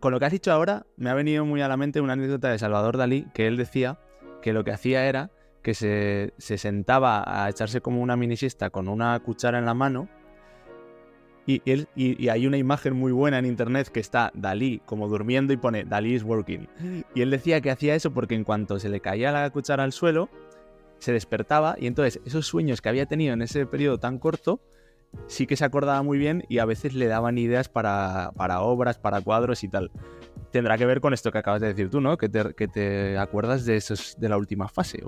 con 0.00 0.12
lo 0.12 0.18
que 0.18 0.24
has 0.24 0.32
dicho 0.32 0.50
ahora, 0.50 0.86
me 0.96 1.10
ha 1.10 1.14
venido 1.14 1.44
muy 1.44 1.60
a 1.60 1.68
la 1.68 1.76
mente 1.76 2.00
una 2.00 2.14
anécdota 2.14 2.48
de 2.48 2.58
Salvador 2.58 2.96
Dalí, 2.96 3.26
que 3.34 3.48
él 3.48 3.58
decía 3.58 3.98
que 4.40 4.54
lo 4.54 4.64
que 4.64 4.70
hacía 4.70 5.04
era 5.06 5.30
que 5.66 5.74
se, 5.74 6.58
sentaba 6.58 7.24
a 7.26 7.50
echarse 7.50 7.80
como 7.80 8.00
una 8.00 8.16
mini 8.16 8.36
siesta 8.36 8.70
con 8.70 8.86
una 8.86 9.18
cuchara 9.18 9.58
en 9.58 9.66
la 9.66 9.74
mano. 9.74 10.08
Y, 11.44 11.60
él, 11.68 11.88
y, 11.96 12.28
hay 12.28 12.46
una 12.46 12.56
imagen 12.56 12.94
muy 12.94 13.10
buena 13.10 13.40
en 13.40 13.46
internet 13.46 13.88
que 13.88 13.98
está 13.98 14.30
Dalí 14.32 14.80
como 14.86 15.08
durmiendo 15.08 15.52
y 15.52 15.56
pone 15.56 15.82
Dalí 15.82 16.14
is 16.14 16.22
working. 16.22 16.68
Y 17.16 17.20
él 17.20 17.30
decía 17.32 17.60
que 17.60 17.72
hacía 17.72 17.96
eso 17.96 18.12
porque 18.12 18.36
en 18.36 18.44
cuanto 18.44 18.78
se 18.78 18.88
le 18.88 19.00
caía 19.00 19.32
la 19.32 19.50
cuchara 19.50 19.82
al 19.82 19.92
suelo, 19.92 20.28
se 21.00 21.12
despertaba 21.12 21.74
y 21.80 21.88
entonces 21.88 22.20
esos 22.24 22.46
sueños 22.46 22.80
que 22.80 22.88
había 22.88 23.06
tenido 23.06 23.34
en 23.34 23.42
ese 23.42 23.66
periodo 23.66 23.98
tan 23.98 24.20
corto, 24.20 24.60
sí 25.26 25.48
que 25.48 25.56
se 25.56 25.64
acordaba 25.64 26.00
muy 26.04 26.16
bien 26.16 26.44
y 26.48 26.58
a 26.58 26.64
veces 26.64 26.94
le 26.94 27.06
daban 27.06 27.38
ideas 27.38 27.68
para, 27.68 28.30
para 28.36 28.60
obras, 28.60 28.98
para 28.98 29.20
cuadros 29.20 29.64
y 29.64 29.68
tal 29.68 29.90
tendrá 30.52 30.78
que 30.78 30.86
ver 30.86 31.00
con 31.00 31.12
esto 31.12 31.30
que 31.32 31.38
acabas 31.38 31.60
de 31.60 31.68
decir 31.68 31.90
tú, 31.90 32.00
¿no? 32.00 32.16
Que 32.16 32.28
te, 32.28 32.54
que 32.54 32.68
te 32.68 33.18
acuerdas 33.18 33.66
de 33.66 33.76
esos 33.76 34.16
de 34.18 34.28
la 34.28 34.38
última 34.38 34.68
fase. 34.68 35.02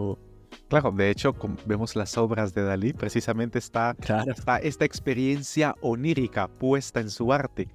Claro, 0.69 0.93
de 0.93 1.11
hecho, 1.11 1.35
vemos 1.65 1.97
las 1.97 2.19
obras 2.19 2.53
de 2.53 2.63
Dalí, 2.63 2.93
precisamente 2.93 3.59
está, 3.59 3.97
está 4.27 4.59
esta 4.59 4.85
experiencia 4.85 5.75
onírica 5.81 6.47
puesta 6.47 7.01
en 7.01 7.09
su 7.09 7.33
arte. 7.33 7.69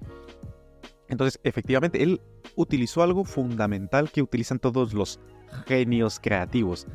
Entonces, 1.08 1.40
efectivamente, 1.42 2.02
él 2.02 2.20
utilizó 2.54 3.02
algo 3.02 3.24
fundamental 3.24 4.10
que 4.10 4.22
utilizan 4.22 4.60
todos 4.60 4.94
los 4.94 5.18
genios 5.66 6.20
creativos, 6.20 6.86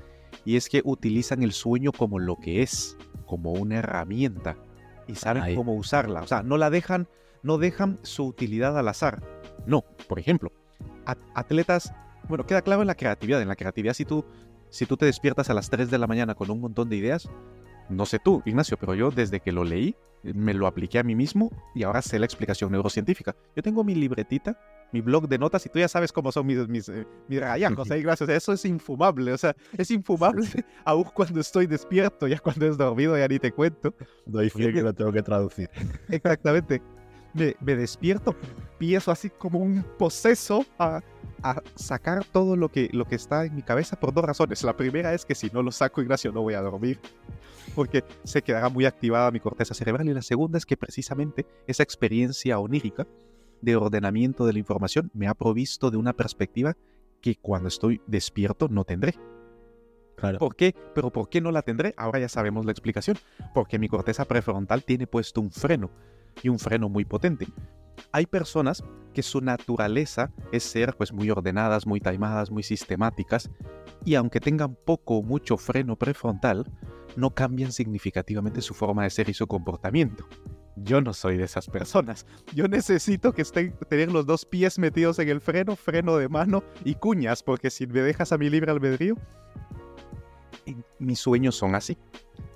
y 0.45 0.55
es 0.55 0.69
que 0.69 0.81
utilizan 0.85 1.43
el 1.43 1.51
sueño 1.51 1.91
como 1.91 2.17
lo 2.17 2.37
que 2.37 2.63
es, 2.63 2.97
como 3.25 3.51
una 3.51 3.79
herramienta, 3.79 4.55
y 5.05 5.15
saben 5.15 5.53
cómo 5.55 5.75
usarla. 5.75 6.21
O 6.21 6.27
sea, 6.27 6.43
no 6.43 6.55
la 6.55 6.69
dejan, 6.69 7.09
no 7.43 7.57
dejan 7.57 7.99
su 8.03 8.25
utilidad 8.25 8.77
al 8.77 8.87
azar. 8.87 9.21
No, 9.65 9.83
por 10.07 10.17
ejemplo, 10.17 10.51
atletas, 11.35 11.93
bueno, 12.27 12.45
queda 12.45 12.61
claro 12.61 12.81
en 12.81 12.87
la 12.87 12.95
creatividad. 12.95 13.41
En 13.41 13.47
la 13.47 13.55
creatividad, 13.55 13.93
si 13.93 14.05
tú, 14.05 14.23
si 14.69 14.85
tú 14.85 14.97
te 14.97 15.05
despiertas 15.05 15.49
a 15.49 15.53
las 15.53 15.69
3 15.69 15.89
de 15.89 15.97
la 15.97 16.07
mañana 16.07 16.35
con 16.35 16.49
un 16.49 16.61
montón 16.61 16.89
de 16.89 16.95
ideas, 16.95 17.29
no 17.89 18.05
sé 18.05 18.19
tú, 18.19 18.43
Ignacio, 18.45 18.77
pero 18.77 18.93
yo 18.93 19.11
desde 19.11 19.39
que 19.39 19.51
lo 19.51 19.63
leí, 19.63 19.95
me 20.21 20.53
lo 20.53 20.67
apliqué 20.67 20.99
a 20.99 21.03
mí 21.03 21.15
mismo 21.15 21.49
y 21.73 21.83
ahora 21.83 22.01
sé 22.01 22.19
la 22.19 22.25
explicación 22.25 22.71
neurocientífica. 22.71 23.35
Yo 23.55 23.63
tengo 23.63 23.83
mi 23.83 23.95
libretita, 23.95 24.59
mi 24.91 25.01
blog 25.01 25.27
de 25.27 25.38
notas 25.38 25.65
y 25.65 25.69
tú 25.69 25.79
ya 25.79 25.88
sabes 25.88 26.11
cómo 26.11 26.31
son 26.31 26.45
mis, 26.45 26.67
mis, 26.67 26.89
eh, 26.89 27.07
mis 27.27 27.39
rayajos, 27.39 27.89
¿eh? 27.89 28.01
Gracias. 28.01 28.29
Eso 28.29 28.53
es 28.53 28.65
infumable, 28.65 29.33
o 29.33 29.38
sea, 29.38 29.55
es 29.77 29.89
infumable 29.91 30.45
aún 30.85 31.05
cuando 31.13 31.39
estoy 31.39 31.67
despierto, 31.67 32.27
ya 32.27 32.39
cuando 32.39 32.67
es 32.67 32.77
dormido 32.77 33.17
ya 33.17 33.27
ni 33.27 33.39
te 33.39 33.51
cuento. 33.51 33.93
Doy 34.25 34.49
fe 34.49 34.73
que 34.73 34.81
lo 34.81 34.93
tengo 34.93 35.11
que 35.11 35.23
traducir. 35.23 35.69
Exactamente 36.09 36.81
me, 37.33 37.75
despierto, 37.75 38.35
empiezo 38.73 39.11
así 39.11 39.29
como 39.29 39.59
un 39.59 39.83
poseso 39.97 40.65
a, 41.43 41.62
sacar 41.75 42.24
todo 42.25 42.55
lo 42.55 42.69
que, 42.69 42.89
lo 42.91 43.05
que 43.05 43.15
está 43.15 43.46
en 43.46 43.55
mi 43.55 43.62
cabeza 43.62 44.00
por 44.00 44.13
dos 44.13 44.24
razones. 44.24 44.63
La 44.63 44.75
primera 44.75 45.13
es 45.13 45.25
que 45.25 45.36
si 45.36 45.50
no 45.51 45.63
lo 45.63 45.72
saco, 45.72 46.01
Ignacio, 46.01 46.31
no 46.31 46.41
voy 46.41 46.53
a 46.53 46.62
dormir, 46.62 47.00
porque 47.75 48.03
se 48.24 48.41
quedará 48.41 48.69
muy 48.69 48.86
activada 48.86 49.31
mi 49.31 49.39
corteza 49.39 49.74
cerebral. 49.74 50.08
Y 50.08 50.13
la 50.13 50.22
segunda 50.22 50.58
es 50.58 50.65
que 50.65 50.77
precisamente 50.77 51.46
esa 51.67 51.84
experiencia 51.84 52.60
onírica 52.60 53.08
de 53.62 53.75
ordenamiento 53.75 54.46
de 54.46 54.53
la 54.53 54.60
información 54.60 55.12
me 55.13 55.27
ha 55.27 55.34
provisto 55.34 55.91
de 55.91 55.98
una 55.98 56.13
perspectiva 56.13 56.75
que 57.22 57.36
cuando 57.36 57.67
estoy 57.67 58.01
despierto 58.08 58.67
no 58.69 58.86
tendré. 58.86 59.15
Claro. 60.15 60.38
¿Por 60.38 60.55
qué? 60.55 60.75
Pero 60.93 61.12
¿por 61.12 61.29
qué 61.29 61.41
no 61.41 61.51
la 61.51 61.62
tendré? 61.62 61.93
Ahora 61.98 62.19
ya 62.19 62.27
sabemos 62.27 62.65
la 62.65 62.72
explicación. 62.72 63.17
Porque 63.53 63.79
mi 63.79 63.88
corteza 63.88 64.25
prefrontal 64.25 64.84
tiene 64.84 65.08
puesto 65.08 65.39
un 65.39 65.51
freno 65.51 65.89
y 66.43 66.50
un 66.50 66.60
freno 66.60 66.89
muy 66.89 67.05
potente. 67.05 67.48
Hay 68.11 68.25
personas 68.25 68.83
que 69.13 69.23
su 69.23 69.41
naturaleza 69.41 70.31
es 70.51 70.63
ser 70.63 70.95
pues 70.95 71.11
muy 71.11 71.29
ordenadas, 71.29 71.85
muy 71.85 71.99
taimadas, 71.99 72.51
muy 72.51 72.63
sistemáticas 72.63 73.49
y 74.05 74.15
aunque 74.15 74.39
tengan 74.39 74.75
poco 74.75 75.17
o 75.17 75.23
mucho 75.23 75.57
freno 75.57 75.95
prefrontal, 75.95 76.65
no 77.15 77.33
cambian 77.33 77.71
significativamente 77.71 78.61
su 78.61 78.73
forma 78.73 79.03
de 79.03 79.09
ser 79.09 79.29
y 79.29 79.33
su 79.33 79.47
comportamiento. 79.47 80.27
Yo 80.75 81.01
no 81.01 81.13
soy 81.13 81.37
de 81.37 81.43
esas 81.43 81.67
personas. 81.67 82.25
Yo 82.55 82.67
necesito 82.67 83.33
que 83.33 83.41
estén 83.41 83.75
tener 83.89 84.11
los 84.11 84.25
dos 84.25 84.45
pies 84.45 84.79
metidos 84.79 85.19
en 85.19 85.27
el 85.27 85.41
freno, 85.41 85.75
freno 85.75 86.15
de 86.17 86.29
mano 86.29 86.63
y 86.85 86.95
cuñas, 86.95 87.43
porque 87.43 87.69
si 87.69 87.85
me 87.85 88.01
dejas 88.01 88.31
a 88.31 88.37
mi 88.37 88.49
libre 88.49 88.71
albedrío, 88.71 89.15
mis 90.99 91.19
sueños 91.19 91.55
son 91.55 91.75
así. 91.75 91.97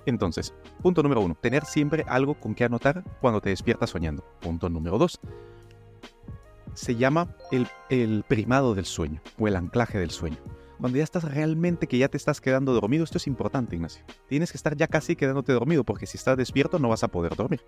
Entonces, 0.06 0.54
punto 0.82 1.02
número 1.02 1.20
uno, 1.20 1.34
tener 1.34 1.64
siempre 1.64 2.04
algo 2.08 2.34
con 2.34 2.54
que 2.54 2.64
anotar 2.64 3.04
cuando 3.20 3.40
te 3.40 3.50
despiertas 3.50 3.90
soñando. 3.90 4.24
Punto 4.40 4.68
número 4.68 4.98
dos, 4.98 5.20
se 6.74 6.96
llama 6.96 7.34
el, 7.50 7.68
el 7.88 8.24
primado 8.28 8.74
del 8.74 8.84
sueño 8.84 9.20
o 9.38 9.48
el 9.48 9.56
anclaje 9.56 9.98
del 9.98 10.10
sueño 10.10 10.38
cuando 10.84 10.98
ya 10.98 11.04
estás 11.04 11.24
realmente 11.24 11.86
que 11.86 11.96
ya 11.96 12.08
te 12.08 12.18
estás 12.18 12.42
quedando 12.42 12.74
dormido, 12.74 13.04
esto 13.04 13.16
es 13.16 13.26
importante, 13.26 13.74
Ignacio. 13.74 14.04
Tienes 14.28 14.50
que 14.50 14.58
estar 14.58 14.76
ya 14.76 14.86
casi 14.86 15.16
quedándote 15.16 15.52
dormido, 15.54 15.82
porque 15.82 16.06
si 16.06 16.18
estás 16.18 16.36
despierto 16.36 16.78
no 16.78 16.90
vas 16.90 17.02
a 17.02 17.08
poder 17.08 17.34
dormir. 17.36 17.62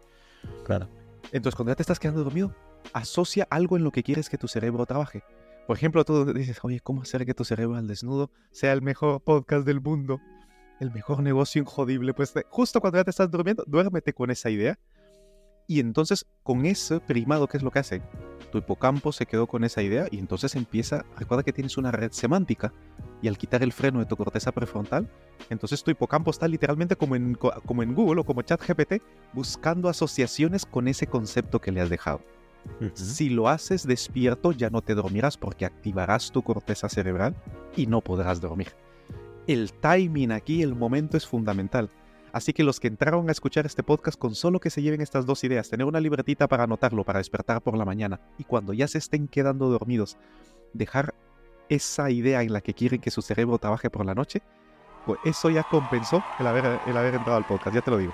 Claro. 0.64 0.86
Entonces, 1.32 1.56
cuando 1.56 1.70
ya 1.70 1.76
te 1.76 1.82
estás 1.82 1.98
quedando 1.98 2.22
dormido, 2.22 2.54
asocia 2.92 3.46
algo 3.48 3.78
en 3.78 3.84
lo 3.84 3.90
que 3.90 4.02
quieres 4.02 4.28
que 4.28 4.36
tu 4.36 4.48
cerebro 4.48 4.84
trabaje. 4.84 5.22
Por 5.66 5.76
ejemplo, 5.78 6.04
tú 6.04 6.32
dices, 6.32 6.58
oye, 6.62 6.80
¿cómo 6.80 7.00
hacer 7.00 7.24
que 7.24 7.32
tu 7.32 7.44
cerebro 7.44 7.76
al 7.76 7.88
desnudo 7.88 8.30
sea 8.52 8.72
el 8.72 8.82
mejor 8.82 9.22
podcast 9.22 9.66
del 9.66 9.80
mundo? 9.80 10.20
El 10.80 10.90
mejor 10.92 11.22
negocio 11.22 11.60
injodible. 11.62 12.12
Pues 12.14 12.34
justo 12.50 12.80
cuando 12.80 12.98
ya 12.98 13.04
te 13.04 13.10
estás 13.10 13.30
durmiendo, 13.30 13.64
duérmete 13.66 14.12
con 14.12 14.30
esa 14.30 14.50
idea. 14.50 14.78
Y 15.68 15.80
entonces, 15.80 16.26
con 16.42 16.64
ese 16.64 17.00
primado, 17.00 17.48
¿qué 17.48 17.56
es 17.56 17.62
lo 17.62 17.70
que 17.70 17.80
hace? 17.80 18.02
Tu 18.52 18.58
hipocampo 18.58 19.10
se 19.10 19.26
quedó 19.26 19.46
con 19.48 19.64
esa 19.64 19.82
idea 19.82 20.06
y 20.10 20.18
entonces 20.18 20.54
empieza, 20.54 21.04
recuerda 21.18 21.42
que 21.42 21.52
tienes 21.52 21.76
una 21.76 21.90
red 21.90 22.12
semántica 22.12 22.72
y 23.20 23.26
al 23.26 23.36
quitar 23.36 23.64
el 23.64 23.72
freno 23.72 23.98
de 23.98 24.06
tu 24.06 24.16
corteza 24.16 24.52
prefrontal, 24.52 25.10
entonces 25.50 25.82
tu 25.82 25.90
hipocampo 25.90 26.30
está 26.30 26.46
literalmente 26.46 26.94
como 26.94 27.16
en, 27.16 27.34
como 27.34 27.82
en 27.82 27.94
Google 27.94 28.20
o 28.20 28.24
como 28.24 28.42
ChatGPT 28.42 29.02
buscando 29.32 29.88
asociaciones 29.88 30.64
con 30.64 30.86
ese 30.86 31.08
concepto 31.08 31.60
que 31.60 31.72
le 31.72 31.80
has 31.80 31.90
dejado. 31.90 32.20
Si 32.94 33.28
lo 33.28 33.48
haces 33.48 33.86
despierto 33.86 34.52
ya 34.52 34.70
no 34.70 34.82
te 34.82 34.94
dormirás 34.94 35.36
porque 35.36 35.66
activarás 35.66 36.30
tu 36.30 36.42
corteza 36.42 36.88
cerebral 36.88 37.34
y 37.76 37.86
no 37.86 38.00
podrás 38.00 38.40
dormir. 38.40 38.68
El 39.46 39.72
timing 39.74 40.32
aquí, 40.32 40.62
el 40.62 40.74
momento 40.74 41.16
es 41.16 41.24
fundamental. 41.24 41.88
Así 42.32 42.52
que 42.52 42.64
los 42.64 42.80
que 42.80 42.88
entraron 42.88 43.28
a 43.28 43.32
escuchar 43.32 43.64
este 43.64 43.84
podcast 43.84 44.18
con 44.18 44.34
solo 44.34 44.58
que 44.58 44.70
se 44.70 44.82
lleven 44.82 45.00
estas 45.00 45.24
dos 45.24 45.44
ideas, 45.44 45.70
tener 45.70 45.86
una 45.86 46.00
libretita 46.00 46.48
para 46.48 46.64
anotarlo, 46.64 47.04
para 47.04 47.20
despertar 47.20 47.62
por 47.62 47.78
la 47.78 47.84
mañana, 47.84 48.20
y 48.38 48.44
cuando 48.44 48.72
ya 48.72 48.88
se 48.88 48.98
estén 48.98 49.28
quedando 49.28 49.68
dormidos, 49.68 50.18
dejar 50.72 51.14
esa 51.68 52.10
idea 52.10 52.42
en 52.42 52.52
la 52.52 52.60
que 52.60 52.74
quieren 52.74 53.00
que 53.00 53.12
su 53.12 53.22
cerebro 53.22 53.58
trabaje 53.58 53.88
por 53.88 54.04
la 54.04 54.14
noche, 54.14 54.42
pues 55.06 55.20
eso 55.24 55.48
ya 55.48 55.62
compensó 55.62 56.24
el 56.40 56.46
haber, 56.48 56.80
el 56.86 56.96
haber 56.96 57.14
entrado 57.14 57.38
al 57.38 57.46
podcast, 57.46 57.74
ya 57.74 57.82
te 57.82 57.90
lo 57.92 57.98
digo. 57.98 58.12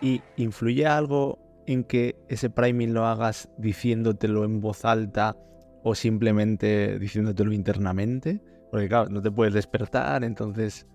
¿Y 0.00 0.22
influye 0.36 0.86
algo 0.86 1.38
en 1.66 1.84
que 1.84 2.16
ese 2.28 2.50
priming 2.50 2.92
lo 2.92 3.06
hagas 3.06 3.48
diciéndotelo 3.58 4.44
en 4.44 4.60
voz 4.60 4.84
alta 4.84 5.36
o 5.84 5.94
simplemente 5.94 6.98
diciéndotelo 6.98 7.52
internamente? 7.52 8.42
Porque 8.70 8.88
claro, 8.88 9.08
no 9.10 9.22
te 9.22 9.30
puedes 9.30 9.54
despertar, 9.54 10.24
entonces... 10.24 10.86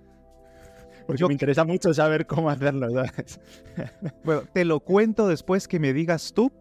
Porque 1.08 1.25
me 1.25 1.34
interesa 1.34 1.65
mucho 1.65 1.94
saber 1.94 2.25
cómo 2.25 2.50
hacerlo, 2.50 2.89
¿sabes? 2.92 3.39
bueno, 4.24 4.44
te 4.53 4.63
lo 4.63 4.80
cuento 4.80 5.27
después 5.27 5.68
que 5.68 5.80
me 5.80 5.92
digas 5.92 6.34
tú 6.34 6.51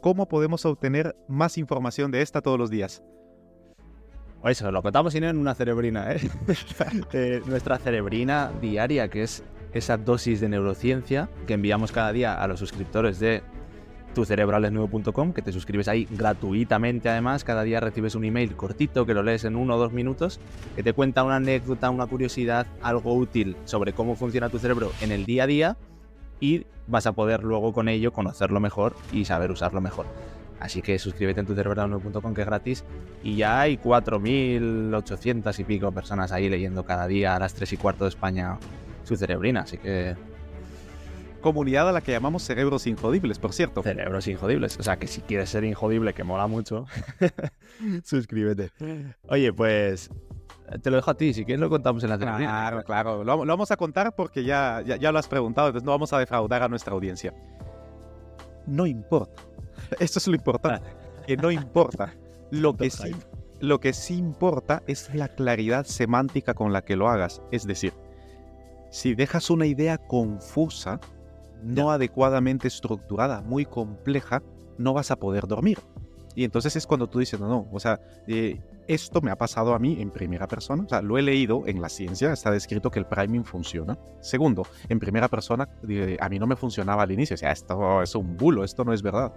cómo 0.00 0.28
podemos 0.28 0.64
obtener 0.64 1.16
más 1.26 1.58
información 1.58 2.10
de 2.12 2.22
esta 2.22 2.40
todos 2.40 2.58
los 2.58 2.70
días. 2.70 3.02
Eso, 4.44 4.70
lo 4.70 4.82
contamos 4.82 5.14
en 5.16 5.36
una 5.36 5.54
cerebrina, 5.54 6.12
¿eh? 6.12 6.20
¿eh? 7.12 7.42
nuestra 7.46 7.76
cerebrina 7.78 8.52
diaria, 8.60 9.08
que 9.08 9.22
es 9.22 9.42
esa 9.72 9.96
dosis 9.96 10.40
de 10.40 10.48
neurociencia 10.48 11.28
que 11.46 11.54
enviamos 11.54 11.90
cada 11.90 12.12
día 12.12 12.40
a 12.40 12.46
los 12.46 12.60
suscriptores 12.60 13.18
de 13.18 13.42
tucerebralesnuevo.com, 14.14 15.32
que 15.32 15.42
te 15.42 15.52
suscribes 15.52 15.88
ahí 15.88 16.08
gratuitamente 16.10 17.08
además, 17.08 17.44
cada 17.44 17.62
día 17.62 17.80
recibes 17.80 18.14
un 18.14 18.24
email 18.24 18.56
cortito 18.56 19.06
que 19.06 19.14
lo 19.14 19.22
lees 19.22 19.44
en 19.44 19.56
uno 19.56 19.76
o 19.76 19.78
dos 19.78 19.92
minutos, 19.92 20.40
que 20.76 20.82
te 20.82 20.92
cuenta 20.92 21.24
una 21.24 21.36
anécdota, 21.36 21.90
una 21.90 22.06
curiosidad, 22.06 22.66
algo 22.82 23.14
útil 23.14 23.56
sobre 23.64 23.92
cómo 23.92 24.16
funciona 24.16 24.48
tu 24.48 24.58
cerebro 24.58 24.90
en 25.00 25.12
el 25.12 25.24
día 25.24 25.44
a 25.44 25.46
día 25.46 25.76
y 26.40 26.66
vas 26.86 27.06
a 27.06 27.12
poder 27.12 27.44
luego 27.44 27.72
con 27.72 27.88
ello 27.88 28.12
conocerlo 28.12 28.60
mejor 28.60 28.94
y 29.12 29.24
saber 29.24 29.50
usarlo 29.50 29.80
mejor. 29.80 30.06
Así 30.60 30.82
que 30.82 30.98
suscríbete 30.98 31.40
en 31.40 31.46
tucerebral.com 31.46 32.34
que 32.34 32.40
es 32.40 32.46
gratis. 32.46 32.84
Y 33.22 33.36
ya 33.36 33.60
hay 33.60 33.76
4.800 33.76 35.58
y 35.58 35.64
pico 35.64 35.92
personas 35.92 36.32
ahí 36.32 36.48
leyendo 36.48 36.84
cada 36.84 37.06
día 37.06 37.36
a 37.36 37.38
las 37.38 37.54
3 37.54 37.72
y 37.72 37.76
cuarto 37.76 38.04
de 38.04 38.10
España 38.10 38.58
su 39.04 39.16
cerebrina. 39.16 39.60
Así 39.60 39.78
que. 39.78 40.16
Comunidad 41.40 41.88
a 41.88 41.92
la 41.92 42.00
que 42.00 42.12
llamamos 42.12 42.42
cerebros 42.42 42.86
injodibles, 42.86 43.38
por 43.38 43.52
cierto. 43.52 43.82
Cerebros 43.82 44.26
injodibles. 44.26 44.78
O 44.78 44.82
sea 44.82 44.98
que 44.98 45.06
si 45.06 45.20
quieres 45.20 45.50
ser 45.50 45.64
injodible, 45.64 46.14
que 46.14 46.24
mola 46.24 46.46
mucho, 46.46 46.86
suscríbete. 48.04 48.70
Oye, 49.28 49.52
pues 49.52 50.10
te 50.82 50.90
lo 50.90 50.96
dejo 50.96 51.10
a 51.10 51.14
ti, 51.14 51.32
si 51.32 51.44
quieres 51.44 51.60
lo 51.60 51.70
contamos 51.70 52.02
en 52.04 52.10
la 52.10 52.18
cerebrina. 52.18 52.50
Claro, 52.50 52.84
claro. 52.84 53.24
Lo, 53.24 53.46
vamos 53.46 53.70
a 53.70 53.76
contar 53.76 54.14
porque 54.14 54.44
ya, 54.44 54.82
ya, 54.84 54.96
ya, 54.96 55.12
lo 55.12 55.18
has 55.18 55.28
preguntado, 55.28 55.68
entonces 55.68 55.86
no 55.86 55.92
vamos 55.92 56.12
a 56.12 56.18
defraudar 56.18 56.62
a 56.62 56.68
nuestra 56.68 56.92
audiencia. 56.92 57.32
No 58.66 58.86
importa 58.86 59.42
Esto 59.98 60.18
es 60.18 60.28
lo 60.28 60.34
importante, 60.34 60.88
que 61.26 61.36
no 61.36 61.50
importa. 61.50 62.14
Lo 62.50 62.76
que, 62.76 62.90
sí, 62.90 63.14
lo 63.60 63.80
que 63.80 63.92
sí 63.92 64.16
importa 64.16 64.82
es 64.86 65.14
la 65.14 65.28
claridad 65.28 65.84
semántica 65.84 66.54
con 66.54 66.72
la 66.72 66.82
que 66.82 66.96
lo 66.96 67.08
hagas. 67.08 67.42
Es 67.50 67.66
decir, 67.66 67.92
si 68.90 69.14
dejas 69.14 69.50
una 69.50 69.66
idea 69.66 69.98
confusa, 69.98 71.00
no 71.62 71.90
adecuadamente 71.90 72.68
estructurada, 72.68 73.42
muy 73.42 73.64
compleja, 73.64 74.42
no 74.78 74.92
vas 74.92 75.10
a 75.10 75.16
poder 75.16 75.46
dormir. 75.46 75.78
Y 76.34 76.44
entonces 76.44 76.76
es 76.76 76.86
cuando 76.86 77.08
tú 77.08 77.18
dices, 77.18 77.40
no, 77.40 77.48
no, 77.48 77.68
o 77.72 77.80
sea, 77.80 78.00
eh, 78.28 78.60
esto 78.86 79.20
me 79.20 79.30
ha 79.30 79.36
pasado 79.36 79.74
a 79.74 79.78
mí 79.78 80.00
en 80.00 80.10
primera 80.10 80.46
persona, 80.46 80.84
o 80.84 80.88
sea, 80.88 81.02
lo 81.02 81.18
he 81.18 81.22
leído 81.22 81.64
en 81.66 81.82
la 81.82 81.88
ciencia, 81.88 82.32
está 82.32 82.50
descrito 82.50 82.90
que 82.90 83.00
el 83.00 83.06
priming 83.06 83.44
funciona. 83.44 83.98
Segundo, 84.20 84.64
en 84.88 85.00
primera 85.00 85.28
persona, 85.28 85.68
a 86.20 86.28
mí 86.28 86.38
no 86.38 86.46
me 86.46 86.54
funcionaba 86.54 87.02
al 87.02 87.10
inicio, 87.10 87.34
o 87.34 87.36
sea, 87.36 87.50
esto 87.50 88.02
es 88.02 88.14
un 88.14 88.36
bulo, 88.36 88.62
esto 88.64 88.84
no 88.84 88.92
es 88.92 89.02
verdad. 89.02 89.32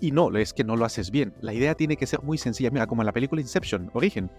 Y 0.00 0.12
no, 0.12 0.34
es 0.36 0.54
que 0.54 0.64
no 0.64 0.76
lo 0.76 0.86
haces 0.86 1.10
bien. 1.10 1.34
La 1.40 1.52
idea 1.52 1.74
tiene 1.74 1.96
que 1.96 2.06
ser 2.06 2.22
muy 2.22 2.38
sencilla. 2.38 2.70
Mira, 2.70 2.86
como 2.86 3.02
en 3.02 3.06
la 3.06 3.12
película 3.12 3.42
Inception, 3.42 3.90
Origen, 3.92 4.30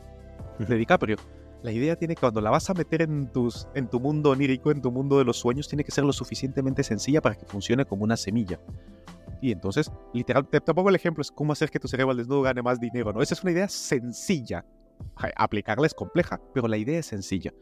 de 0.57 0.75
DiCaprio. 0.75 1.17
La 1.63 1.72
idea 1.72 1.96
tiene 1.96 2.15
que 2.15 2.22
cuando 2.22 2.41
la 2.41 2.50
vas 2.50 2.70
a 2.70 2.74
meter 2.74 3.03
en, 3.03 3.32
tus, 3.32 3.68
en 3.75 3.88
tu 3.88 4.00
mundo 4.00 4.32
onírico, 4.32 4.72
en 4.72 4.82
tu 4.82 4.91
mundo 4.91 5.18
de 5.18 5.25
los 5.25 5.38
sueños, 5.38 5.68
tiene 5.68 5.84
que 5.84 5.91
ser 5.91 6.03
lo 6.03 6.13
suficientemente 6.13 6.84
sencilla 6.84 7.22
para 7.22 7.36
que 7.36 7.46
funcione 7.46 7.86
como 7.86 8.03
una 8.03 8.18
semilla. 8.18 8.60
Y 9.41 9.51
entonces, 9.51 9.91
literal, 10.13 10.48
te, 10.48 10.60
pongo 10.62 10.89
el 10.89 10.96
ejemplo, 10.96 11.22
es 11.22 11.32
cómo 11.32 11.53
hacer 11.53 11.70
que 11.70 11.80
tu 11.80 11.88
cerebro 11.88 12.12
al 12.12 12.18
desnudo 12.18 12.41
gane 12.41 12.62
más 12.62 12.80
dinero, 12.80 13.13
¿no? 13.13 13.22
Esa 13.22 13.36
es 13.36 13.44
una 13.44 13.51
idea 13.51 13.68
sencilla. 13.68 14.65
Aplicarla 15.36 15.88
es 15.88 15.94
compleja, 15.94 16.39
pero 16.53 16.68
la 16.68 16.77
idea 16.77 17.00
es 17.00 17.08
sencilla. 17.08 17.53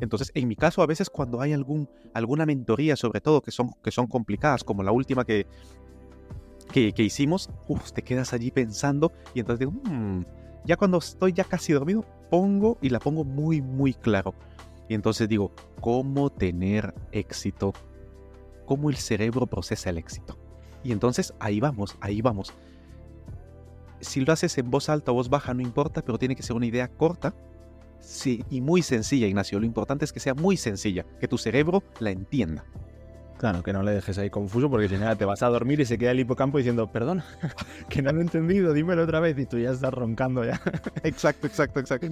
Entonces, 0.00 0.30
en 0.34 0.48
mi 0.48 0.56
caso, 0.56 0.82
a 0.82 0.86
veces 0.86 1.08
cuando 1.08 1.40
hay 1.40 1.52
algún, 1.52 1.88
alguna 2.14 2.46
mentoría, 2.46 2.96
sobre 2.96 3.20
todo, 3.20 3.42
que 3.42 3.50
son, 3.50 3.70
que 3.82 3.90
son 3.90 4.06
complicadas, 4.06 4.64
como 4.64 4.82
la 4.82 4.92
última 4.92 5.24
que, 5.24 5.46
que, 6.72 7.02
hicimos, 7.02 7.48
te 7.94 8.02
quedas 8.02 8.32
allí 8.32 8.50
pensando 8.50 9.12
y 9.34 9.40
entonces 9.40 9.60
digo, 9.60 9.72
hmm", 9.72 10.24
ya 10.64 10.76
cuando 10.76 10.98
estoy 10.98 11.32
ya 11.32 11.44
casi 11.44 11.72
dormido, 11.72 12.04
pongo 12.30 12.78
y 12.80 12.88
la 12.88 12.98
pongo 12.98 13.24
muy, 13.24 13.60
muy 13.60 13.94
claro. 13.94 14.34
Y 14.88 14.94
entonces 14.94 15.28
digo, 15.28 15.52
¿cómo 15.80 16.30
tener 16.30 16.94
éxito? 17.12 17.72
¿Cómo 18.66 18.90
el 18.90 18.96
cerebro 18.96 19.46
procesa 19.46 19.90
el 19.90 19.98
éxito? 19.98 20.38
Y 20.82 20.92
entonces 20.92 21.32
ahí 21.38 21.60
vamos, 21.60 21.96
ahí 22.00 22.20
vamos. 22.20 22.52
Si 24.00 24.24
lo 24.24 24.32
haces 24.32 24.56
en 24.58 24.70
voz 24.70 24.88
alta 24.88 25.12
o 25.12 25.14
voz 25.14 25.30
baja, 25.30 25.54
no 25.54 25.62
importa, 25.62 26.02
pero 26.02 26.18
tiene 26.18 26.36
que 26.36 26.42
ser 26.42 26.56
una 26.56 26.66
idea 26.66 26.88
corta 26.88 27.34
sí, 28.00 28.44
y 28.50 28.60
muy 28.60 28.82
sencilla, 28.82 29.26
Ignacio. 29.26 29.58
Lo 29.58 29.66
importante 29.66 30.04
es 30.04 30.12
que 30.12 30.20
sea 30.20 30.34
muy 30.34 30.56
sencilla, 30.56 31.04
que 31.18 31.28
tu 31.28 31.38
cerebro 31.38 31.82
la 32.00 32.10
entienda. 32.10 32.64
Claro, 33.44 33.62
que 33.62 33.74
no 33.74 33.82
le 33.82 33.92
dejes 33.92 34.16
ahí 34.16 34.30
confuso 34.30 34.70
porque 34.70 34.88
si 34.88 34.96
no 34.96 35.14
te 35.18 35.26
vas 35.26 35.42
a 35.42 35.48
dormir 35.50 35.78
y 35.78 35.84
se 35.84 35.98
queda 35.98 36.12
el 36.12 36.20
hipocampo 36.20 36.56
diciendo, 36.56 36.90
perdón, 36.90 37.22
que 37.90 38.00
no 38.00 38.10
lo 38.10 38.20
he 38.20 38.22
entendido, 38.22 38.72
dímelo 38.72 39.02
otra 39.02 39.20
vez 39.20 39.38
y 39.38 39.44
tú 39.44 39.58
ya 39.58 39.72
estás 39.72 39.92
roncando 39.92 40.46
ya. 40.46 40.58
exacto, 41.02 41.46
exacto, 41.46 41.78
exacto. 41.78 42.06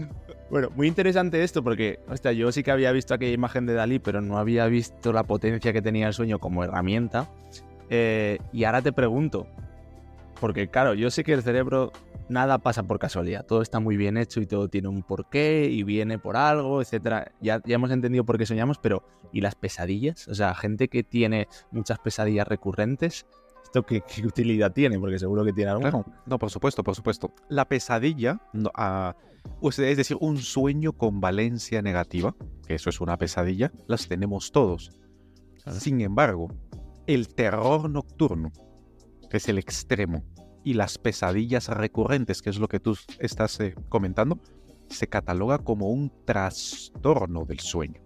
Bueno, 0.50 0.68
muy 0.76 0.88
interesante 0.88 1.42
esto 1.42 1.64
porque, 1.64 2.00
hostia, 2.06 2.32
yo 2.32 2.52
sí 2.52 2.62
que 2.62 2.70
había 2.70 2.92
visto 2.92 3.14
aquella 3.14 3.32
imagen 3.32 3.64
de 3.64 3.72
Dalí, 3.72 3.98
pero 3.98 4.20
no 4.20 4.36
había 4.36 4.66
visto 4.66 5.10
la 5.10 5.22
potencia 5.22 5.72
que 5.72 5.80
tenía 5.80 6.06
el 6.06 6.12
sueño 6.12 6.38
como 6.38 6.64
herramienta. 6.64 7.30
Eh, 7.88 8.38
y 8.52 8.64
ahora 8.64 8.82
te 8.82 8.92
pregunto, 8.92 9.46
porque 10.38 10.68
claro, 10.68 10.92
yo 10.92 11.10
sé 11.10 11.24
que 11.24 11.32
el 11.32 11.42
cerebro 11.42 11.92
nada 12.28 12.58
pasa 12.58 12.82
por 12.82 12.98
casualidad, 12.98 13.44
todo 13.46 13.62
está 13.62 13.80
muy 13.80 13.96
bien 13.96 14.16
hecho 14.16 14.40
y 14.40 14.46
todo 14.46 14.68
tiene 14.68 14.88
un 14.88 15.02
porqué 15.02 15.68
y 15.70 15.82
viene 15.82 16.18
por 16.18 16.36
algo, 16.36 16.80
etcétera. 16.80 17.32
Ya, 17.40 17.60
ya 17.64 17.74
hemos 17.74 17.90
entendido 17.90 18.24
por 18.24 18.38
qué 18.38 18.46
soñamos, 18.46 18.78
pero 18.78 19.04
¿y 19.32 19.40
las 19.40 19.54
pesadillas? 19.54 20.28
O 20.28 20.34
sea, 20.34 20.54
gente 20.54 20.88
que 20.88 21.02
tiene 21.02 21.48
muchas 21.70 21.98
pesadillas 21.98 22.46
recurrentes, 22.46 23.26
¿Esto 23.62 23.86
qué, 23.86 24.02
utilidad 24.26 24.72
tiene? 24.72 24.98
Porque 24.98 25.18
seguro 25.18 25.44
que 25.44 25.52
tiene 25.52 25.70
algo. 25.70 26.04
no, 26.26 26.38
por 26.38 26.50
supuesto, 26.50 26.84
por 26.84 26.94
supuesto. 26.94 27.32
La 27.48 27.66
pesadilla, 27.66 28.38
ah, 28.74 29.16
es 29.62 29.96
decir, 29.96 30.16
un 30.20 30.36
sueño 30.38 30.92
con 30.92 31.20
valencia 31.20 31.80
negativa, 31.80 32.34
que 32.66 32.74
eso 32.74 32.90
es 32.90 33.00
una 33.00 33.16
pesadilla, 33.16 33.72
las 33.86 34.08
tenemos 34.08 34.52
todos. 34.52 34.90
Sin 35.78 36.00
embargo, 36.00 36.48
el 37.06 37.34
terror 37.34 37.88
nocturno, 37.88 38.52
que 39.30 39.38
es 39.38 39.48
el 39.48 39.58
extremo, 39.58 40.22
y 40.64 40.74
las 40.74 40.98
pesadillas 40.98 41.68
recurrentes, 41.68 42.42
que 42.42 42.50
es 42.50 42.58
lo 42.58 42.68
que 42.68 42.80
tú 42.80 42.96
estás 43.18 43.58
eh, 43.60 43.74
comentando, 43.88 44.38
se 44.88 45.08
cataloga 45.08 45.58
como 45.58 45.88
un 45.88 46.12
trastorno 46.24 47.44
del 47.44 47.60
sueño. 47.60 48.00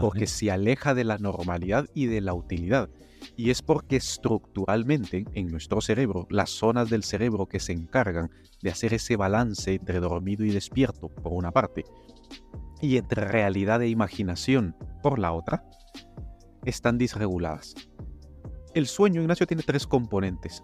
Porque 0.00 0.26
se 0.26 0.50
aleja 0.50 0.94
de 0.94 1.04
la 1.04 1.18
normalidad 1.18 1.86
y 1.94 2.06
de 2.06 2.20
la 2.20 2.34
utilidad. 2.34 2.90
Y 3.36 3.50
es 3.50 3.62
porque 3.62 3.96
estructuralmente 3.96 5.24
en 5.34 5.46
nuestro 5.46 5.80
cerebro, 5.80 6.26
las 6.28 6.50
zonas 6.50 6.90
del 6.90 7.04
cerebro 7.04 7.46
que 7.46 7.60
se 7.60 7.72
encargan 7.72 8.30
de 8.62 8.70
hacer 8.70 8.94
ese 8.94 9.16
balance 9.16 9.74
entre 9.74 10.00
dormido 10.00 10.44
y 10.44 10.50
despierto, 10.50 11.08
por 11.08 11.32
una 11.32 11.52
parte, 11.52 11.84
y 12.80 12.96
entre 12.96 13.24
realidad 13.24 13.80
e 13.82 13.88
imaginación, 13.88 14.74
por 15.02 15.18
la 15.18 15.32
otra, 15.32 15.64
están 16.64 16.98
disreguladas. 16.98 17.74
El 18.74 18.86
sueño, 18.86 19.20
Ignacio, 19.20 19.46
tiene 19.46 19.62
tres 19.62 19.86
componentes. 19.86 20.62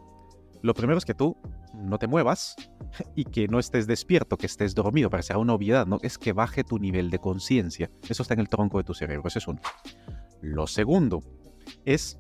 Lo 0.63 0.75
primero 0.75 0.97
es 0.97 1.05
que 1.05 1.15
tú 1.15 1.37
no 1.75 1.99
te 1.99 2.07
muevas 2.07 2.57
y 3.15 3.25
que 3.25 3.49
no 3.49 3.59
estés 3.59 3.87
despierto, 3.87 4.37
que 4.37 4.47
estés 4.47 4.75
dormido, 4.75 5.11
parecerá 5.11 5.39
una 5.39 5.55
obviedad, 5.55 5.87
¿no? 5.87 5.99
Es 6.03 6.19
que 6.19 6.33
baje 6.33 6.65
tu 6.65 6.79
nivel 6.79 7.11
de 7.11 7.19
conciencia. 7.19 7.91
Eso 8.09 8.23
está 8.23 8.35
en 8.35 8.41
el 8.41 8.49
tronco 8.49 8.79
de 8.79 8.85
tu 8.85 8.95
cerebro, 8.95 9.29
ese 9.29 9.41
es 9.41 9.49
uno. 9.49 9.61
Lo 10.41 10.67
segundo 10.67 11.23
es 11.85 12.19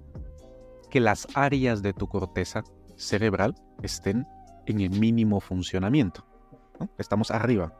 que 0.90 1.00
las 1.00 1.26
áreas 1.34 1.82
de 1.82 1.92
tu 1.92 2.08
corteza 2.08 2.64
cerebral 2.96 3.54
estén 3.82 4.26
en 4.66 4.80
el 4.80 4.90
mínimo 4.90 5.40
funcionamiento. 5.40 6.26
Estamos 6.98 7.30
arriba. 7.30 7.72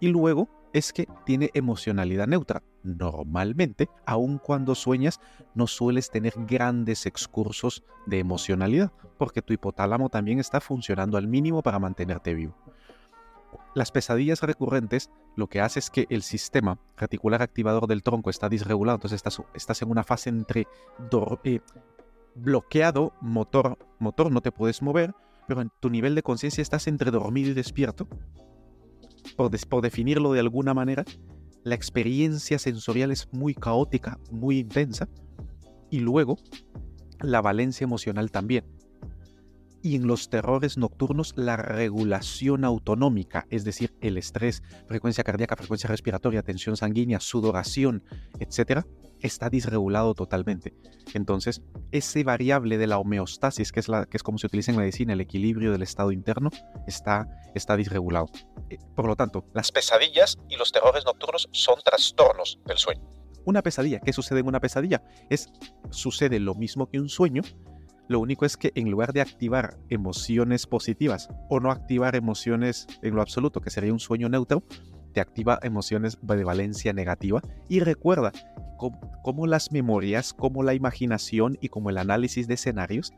Y 0.00 0.08
luego 0.08 0.61
es 0.72 0.92
que 0.92 1.06
tiene 1.24 1.50
emocionalidad 1.54 2.26
neutra. 2.26 2.62
Normalmente, 2.82 3.88
aun 4.06 4.38
cuando 4.38 4.74
sueñas, 4.74 5.20
no 5.54 5.66
sueles 5.66 6.10
tener 6.10 6.34
grandes 6.36 7.06
excursos 7.06 7.84
de 8.06 8.18
emocionalidad, 8.18 8.92
porque 9.18 9.42
tu 9.42 9.52
hipotálamo 9.52 10.08
también 10.08 10.38
está 10.38 10.60
funcionando 10.60 11.16
al 11.16 11.28
mínimo 11.28 11.62
para 11.62 11.78
mantenerte 11.78 12.34
vivo. 12.34 12.56
Las 13.74 13.90
pesadillas 13.90 14.42
recurrentes 14.42 15.10
lo 15.36 15.48
que 15.48 15.60
hace 15.60 15.78
es 15.78 15.90
que 15.90 16.06
el 16.10 16.22
sistema 16.22 16.78
reticular 16.96 17.42
activador 17.42 17.86
del 17.86 18.02
tronco 18.02 18.28
está 18.30 18.48
disregulado, 18.48 18.96
entonces 18.96 19.22
estás, 19.54 19.82
en 19.82 19.90
una 19.90 20.04
fase 20.04 20.28
entre 20.28 20.66
eh, 21.44 21.60
bloqueado, 22.34 23.12
motor, 23.20 23.78
motor, 23.98 24.30
no 24.30 24.42
te 24.42 24.52
puedes 24.52 24.82
mover, 24.82 25.14
pero 25.46 25.62
en 25.62 25.70
tu 25.80 25.88
nivel 25.88 26.14
de 26.14 26.22
conciencia 26.22 26.60
estás 26.60 26.86
entre 26.86 27.10
dormido 27.10 27.50
y 27.50 27.54
despierto, 27.54 28.08
por, 29.36 29.82
definirlo 29.82 30.32
de 30.32 30.40
alguna 30.40 30.74
manera, 30.74 31.04
la 31.64 31.74
experiencia 31.74 32.58
sensorial 32.58 33.10
es 33.10 33.28
muy 33.32 33.54
caótica, 33.54 34.18
muy 34.30 34.58
intensa, 34.58 35.08
y 35.90 36.00
luego 36.00 36.38
la 37.20 37.40
valencia 37.40 37.84
emocional 37.84 38.30
también. 38.30 38.64
Y 39.82 39.96
en 39.96 40.06
los 40.06 40.30
terrores 40.30 40.78
nocturnos, 40.78 41.34
la 41.36 41.56
regulación 41.56 42.64
autonómica, 42.64 43.46
es 43.50 43.64
decir, 43.64 43.94
el 44.00 44.16
estrés, 44.16 44.62
frecuencia 44.86 45.24
cardíaca, 45.24 45.56
frecuencia 45.56 45.88
respiratoria, 45.88 46.42
tensión 46.42 46.76
sanguínea, 46.76 47.18
sudoración, 47.18 48.04
etc., 48.38 48.86
está 49.22 49.50
disregulado 49.50 50.14
totalmente. 50.14 50.74
Entonces, 51.14 51.62
ese 51.90 52.24
variable 52.24 52.78
de 52.78 52.86
la 52.86 52.98
homeostasis, 52.98 53.72
que 53.72 53.80
es, 53.80 53.88
la, 53.88 54.06
que 54.06 54.16
es 54.16 54.22
como 54.22 54.38
se 54.38 54.46
utiliza 54.46 54.72
en 54.72 54.78
medicina, 54.78 55.12
el 55.12 55.20
equilibrio 55.20 55.72
del 55.72 55.82
estado 55.82 56.12
interno, 56.12 56.50
está, 56.86 57.28
está 57.54 57.76
disregulado. 57.76 58.26
Eh, 58.70 58.78
por 58.94 59.06
lo 59.06 59.16
tanto, 59.16 59.44
las 59.54 59.72
pesadillas 59.72 60.38
y 60.48 60.56
los 60.56 60.72
terrores 60.72 61.04
nocturnos 61.04 61.48
son 61.52 61.76
trastornos 61.84 62.58
del 62.66 62.78
sueño. 62.78 63.02
Una 63.44 63.62
pesadilla, 63.62 64.00
¿qué 64.00 64.12
sucede 64.12 64.40
en 64.40 64.46
una 64.46 64.60
pesadilla? 64.60 65.02
Es, 65.28 65.48
sucede 65.90 66.38
lo 66.38 66.54
mismo 66.54 66.88
que 66.88 67.00
un 67.00 67.08
sueño, 67.08 67.42
lo 68.08 68.20
único 68.20 68.44
es 68.44 68.56
que 68.56 68.72
en 68.74 68.90
lugar 68.90 69.12
de 69.12 69.20
activar 69.20 69.78
emociones 69.88 70.66
positivas 70.66 71.28
o 71.48 71.60
no 71.60 71.70
activar 71.70 72.14
emociones 72.14 72.86
en 73.02 73.14
lo 73.14 73.22
absoluto, 73.22 73.60
que 73.60 73.70
sería 73.70 73.92
un 73.92 74.00
sueño 74.00 74.28
neutro, 74.28 74.62
te 75.12 75.20
activa 75.20 75.58
emociones 75.62 76.18
de 76.20 76.44
valencia 76.44 76.92
negativa 76.92 77.42
y 77.68 77.80
recuerda 77.80 78.32
cómo, 78.76 79.46
las 79.46 79.72
memorias, 79.72 80.32
como 80.32 80.62
la 80.62 80.74
imaginación 80.74 81.58
y 81.60 81.68
como 81.68 81.90
el 81.90 81.98
análisis 81.98 82.48
de 82.48 82.54
escenarios, 82.54 83.12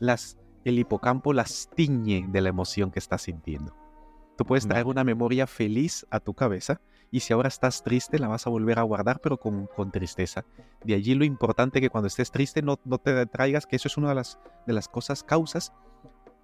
las, 0.00 0.36
el 0.64 0.78
hipocampo 0.78 1.32
las 1.32 1.68
tiñe 1.74 2.26
de 2.28 2.40
la 2.40 2.48
emoción 2.48 2.90
que 2.90 2.98
estás 2.98 3.22
sintiendo. 3.22 3.74
Tú 4.36 4.44
puedes 4.44 4.66
traer 4.66 4.86
una 4.86 5.04
memoria 5.04 5.46
feliz 5.46 6.06
a 6.10 6.20
tu 6.20 6.34
cabeza 6.34 6.80
y 7.10 7.20
si 7.20 7.32
ahora 7.32 7.48
estás 7.48 7.82
triste 7.82 8.18
la 8.18 8.28
vas 8.28 8.46
a 8.46 8.50
volver 8.50 8.78
a 8.78 8.82
guardar 8.82 9.20
pero 9.20 9.36
con, 9.36 9.66
con 9.66 9.90
tristeza. 9.90 10.44
De 10.84 10.94
allí 10.94 11.14
lo 11.14 11.24
importante 11.24 11.80
que 11.80 11.90
cuando 11.90 12.08
estés 12.08 12.30
triste 12.30 12.62
no, 12.62 12.80
no 12.84 12.98
te 12.98 13.26
traigas 13.26 13.66
que 13.66 13.76
eso 13.76 13.88
es 13.88 13.96
una 13.96 14.08
de 14.08 14.14
las, 14.14 14.38
de 14.66 14.72
las 14.72 14.88
cosas, 14.88 15.22
causas 15.22 15.72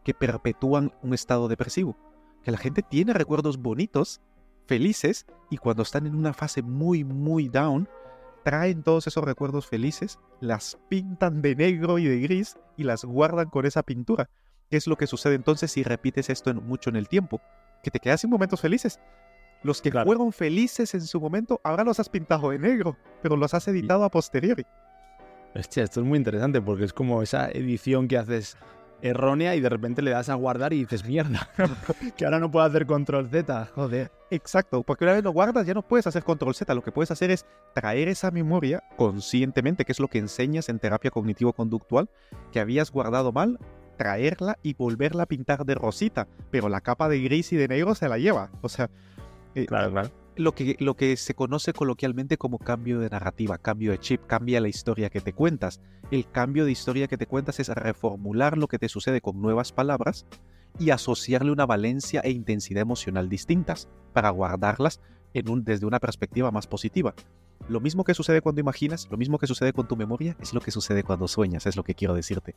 que 0.04 0.14
perpetúan 0.14 0.92
un 1.02 1.14
estado 1.14 1.48
depresivo. 1.48 1.96
Que 2.42 2.50
la 2.50 2.58
gente 2.58 2.82
tiene 2.82 3.12
recuerdos 3.14 3.58
bonitos, 3.58 4.20
felices 4.66 5.26
y 5.50 5.56
cuando 5.56 5.82
están 5.82 6.06
en 6.06 6.14
una 6.14 6.32
fase 6.32 6.62
muy, 6.62 7.02
muy 7.02 7.48
down, 7.48 7.88
traen 8.48 8.82
todos 8.82 9.06
esos 9.06 9.22
recuerdos 9.22 9.66
felices, 9.66 10.18
las 10.40 10.78
pintan 10.88 11.42
de 11.42 11.54
negro 11.54 11.98
y 11.98 12.06
de 12.06 12.18
gris 12.18 12.56
y 12.78 12.84
las 12.84 13.04
guardan 13.04 13.50
con 13.50 13.66
esa 13.66 13.82
pintura. 13.82 14.30
¿Qué 14.70 14.78
es 14.78 14.86
lo 14.86 14.96
que 14.96 15.06
sucede 15.06 15.34
entonces 15.34 15.70
si 15.70 15.82
repites 15.82 16.30
esto 16.30 16.54
mucho 16.54 16.88
en 16.88 16.96
el 16.96 17.08
tiempo? 17.08 17.42
Que 17.82 17.90
te 17.90 18.00
quedas 18.00 18.22
sin 18.22 18.30
momentos 18.30 18.62
felices. 18.62 19.00
Los 19.62 19.82
que 19.82 19.92
fueron 19.92 20.32
felices 20.32 20.94
en 20.94 21.02
su 21.02 21.20
momento, 21.20 21.60
ahora 21.62 21.84
los 21.84 22.00
has 22.00 22.08
pintado 22.08 22.48
de 22.48 22.58
negro, 22.58 22.96
pero 23.20 23.36
los 23.36 23.52
has 23.52 23.68
editado 23.68 24.02
a 24.02 24.10
posteriori. 24.10 24.64
Hostia, 25.54 25.82
esto 25.82 26.00
es 26.00 26.06
muy 26.06 26.16
interesante 26.16 26.62
porque 26.62 26.84
es 26.84 26.94
como 26.94 27.20
esa 27.20 27.50
edición 27.50 28.08
que 28.08 28.16
haces 28.16 28.56
errónea 29.02 29.54
y 29.54 29.60
de 29.60 29.68
repente 29.68 30.02
le 30.02 30.10
das 30.10 30.28
a 30.28 30.34
guardar 30.34 30.72
y 30.72 30.80
dices, 30.80 31.04
mierda, 31.04 31.48
que 32.16 32.24
ahora 32.24 32.40
no 32.40 32.50
puedo 32.50 32.64
hacer 32.64 32.86
control 32.86 33.28
Z, 33.28 33.70
joder. 33.74 34.10
Exacto, 34.30 34.82
porque 34.82 35.04
una 35.04 35.14
vez 35.14 35.24
lo 35.24 35.32
guardas 35.32 35.66
ya 35.66 35.74
no 35.74 35.82
puedes 35.82 36.06
hacer 36.06 36.24
control 36.24 36.54
Z, 36.54 36.74
lo 36.74 36.82
que 36.82 36.92
puedes 36.92 37.10
hacer 37.10 37.30
es 37.30 37.46
traer 37.74 38.08
esa 38.08 38.30
memoria 38.30 38.82
conscientemente, 38.96 39.84
que 39.84 39.92
es 39.92 40.00
lo 40.00 40.08
que 40.08 40.18
enseñas 40.18 40.68
en 40.68 40.78
terapia 40.78 41.10
cognitivo-conductual, 41.10 42.10
que 42.52 42.60
habías 42.60 42.90
guardado 42.90 43.32
mal, 43.32 43.58
traerla 43.96 44.58
y 44.62 44.74
volverla 44.74 45.24
a 45.24 45.26
pintar 45.26 45.64
de 45.64 45.74
rosita, 45.74 46.28
pero 46.50 46.68
la 46.68 46.80
capa 46.80 47.08
de 47.08 47.20
gris 47.20 47.52
y 47.52 47.56
de 47.56 47.68
negro 47.68 47.94
se 47.94 48.08
la 48.08 48.18
lleva, 48.18 48.50
o 48.62 48.68
sea... 48.68 48.90
Eh, 49.54 49.66
claro, 49.66 49.90
claro 49.90 50.10
lo 50.38 50.54
que, 50.54 50.76
lo 50.78 50.96
que 50.96 51.16
se 51.16 51.34
conoce 51.34 51.72
coloquialmente 51.72 52.38
como 52.38 52.58
cambio 52.58 53.00
de 53.00 53.10
narrativa, 53.10 53.58
cambio 53.58 53.90
de 53.90 53.98
chip, 53.98 54.24
cambia 54.26 54.60
la 54.60 54.68
historia 54.68 55.10
que 55.10 55.20
te 55.20 55.32
cuentas. 55.32 55.80
El 56.10 56.30
cambio 56.30 56.64
de 56.64 56.70
historia 56.70 57.08
que 57.08 57.18
te 57.18 57.26
cuentas 57.26 57.60
es 57.60 57.68
reformular 57.68 58.56
lo 58.56 58.68
que 58.68 58.78
te 58.78 58.88
sucede 58.88 59.20
con 59.20 59.42
nuevas 59.42 59.72
palabras 59.72 60.26
y 60.78 60.90
asociarle 60.90 61.50
una 61.50 61.66
valencia 61.66 62.20
e 62.20 62.30
intensidad 62.30 62.82
emocional 62.82 63.28
distintas 63.28 63.88
para 64.12 64.30
guardarlas 64.30 65.00
en 65.34 65.48
un, 65.50 65.64
desde 65.64 65.86
una 65.86 65.98
perspectiva 65.98 66.50
más 66.50 66.66
positiva. 66.66 67.14
Lo 67.68 67.80
mismo 67.80 68.04
que 68.04 68.14
sucede 68.14 68.40
cuando 68.40 68.60
imaginas, 68.60 69.08
lo 69.10 69.18
mismo 69.18 69.38
que 69.38 69.48
sucede 69.48 69.72
con 69.72 69.88
tu 69.88 69.96
memoria, 69.96 70.36
es 70.40 70.54
lo 70.54 70.60
que 70.60 70.70
sucede 70.70 71.02
cuando 71.02 71.26
sueñas, 71.26 71.66
es 71.66 71.76
lo 71.76 71.82
que 71.82 71.94
quiero 71.94 72.14
decirte. 72.14 72.54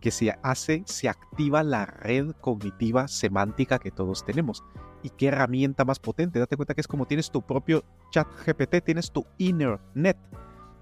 Que 0.00 0.10
se 0.10 0.36
hace, 0.42 0.82
se 0.86 1.08
activa 1.08 1.62
la 1.62 1.86
red 1.86 2.32
cognitiva 2.40 3.08
semántica 3.08 3.78
que 3.78 3.90
todos 3.90 4.24
tenemos 4.24 4.62
y 5.02 5.10
qué 5.10 5.28
herramienta 5.28 5.84
más 5.84 5.98
potente. 5.98 6.38
Date 6.38 6.56
cuenta 6.56 6.74
que 6.74 6.80
es 6.80 6.88
como 6.88 7.06
tienes 7.06 7.30
tu 7.30 7.42
propio 7.42 7.84
chat 8.10 8.26
GPT, 8.46 8.82
tienes 8.82 9.10
tu 9.10 9.24
inner 9.38 9.78
net, 9.94 10.16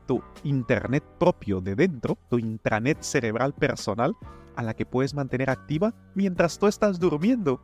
tu 0.07 0.23
internet 0.45 1.05
propio 1.19 1.61
de 1.61 1.75
dentro, 1.75 2.17
tu 2.31 2.39
intranet 2.39 3.03
cerebral 3.03 3.53
personal 3.53 4.17
a 4.55 4.63
la 4.63 4.75
que 4.75 4.87
puedes 4.87 5.15
mantener 5.15 5.51
activa 5.51 5.93
mientras 6.15 6.59
tú 6.59 6.67
estás 6.67 7.01
durmiendo. 7.01 7.61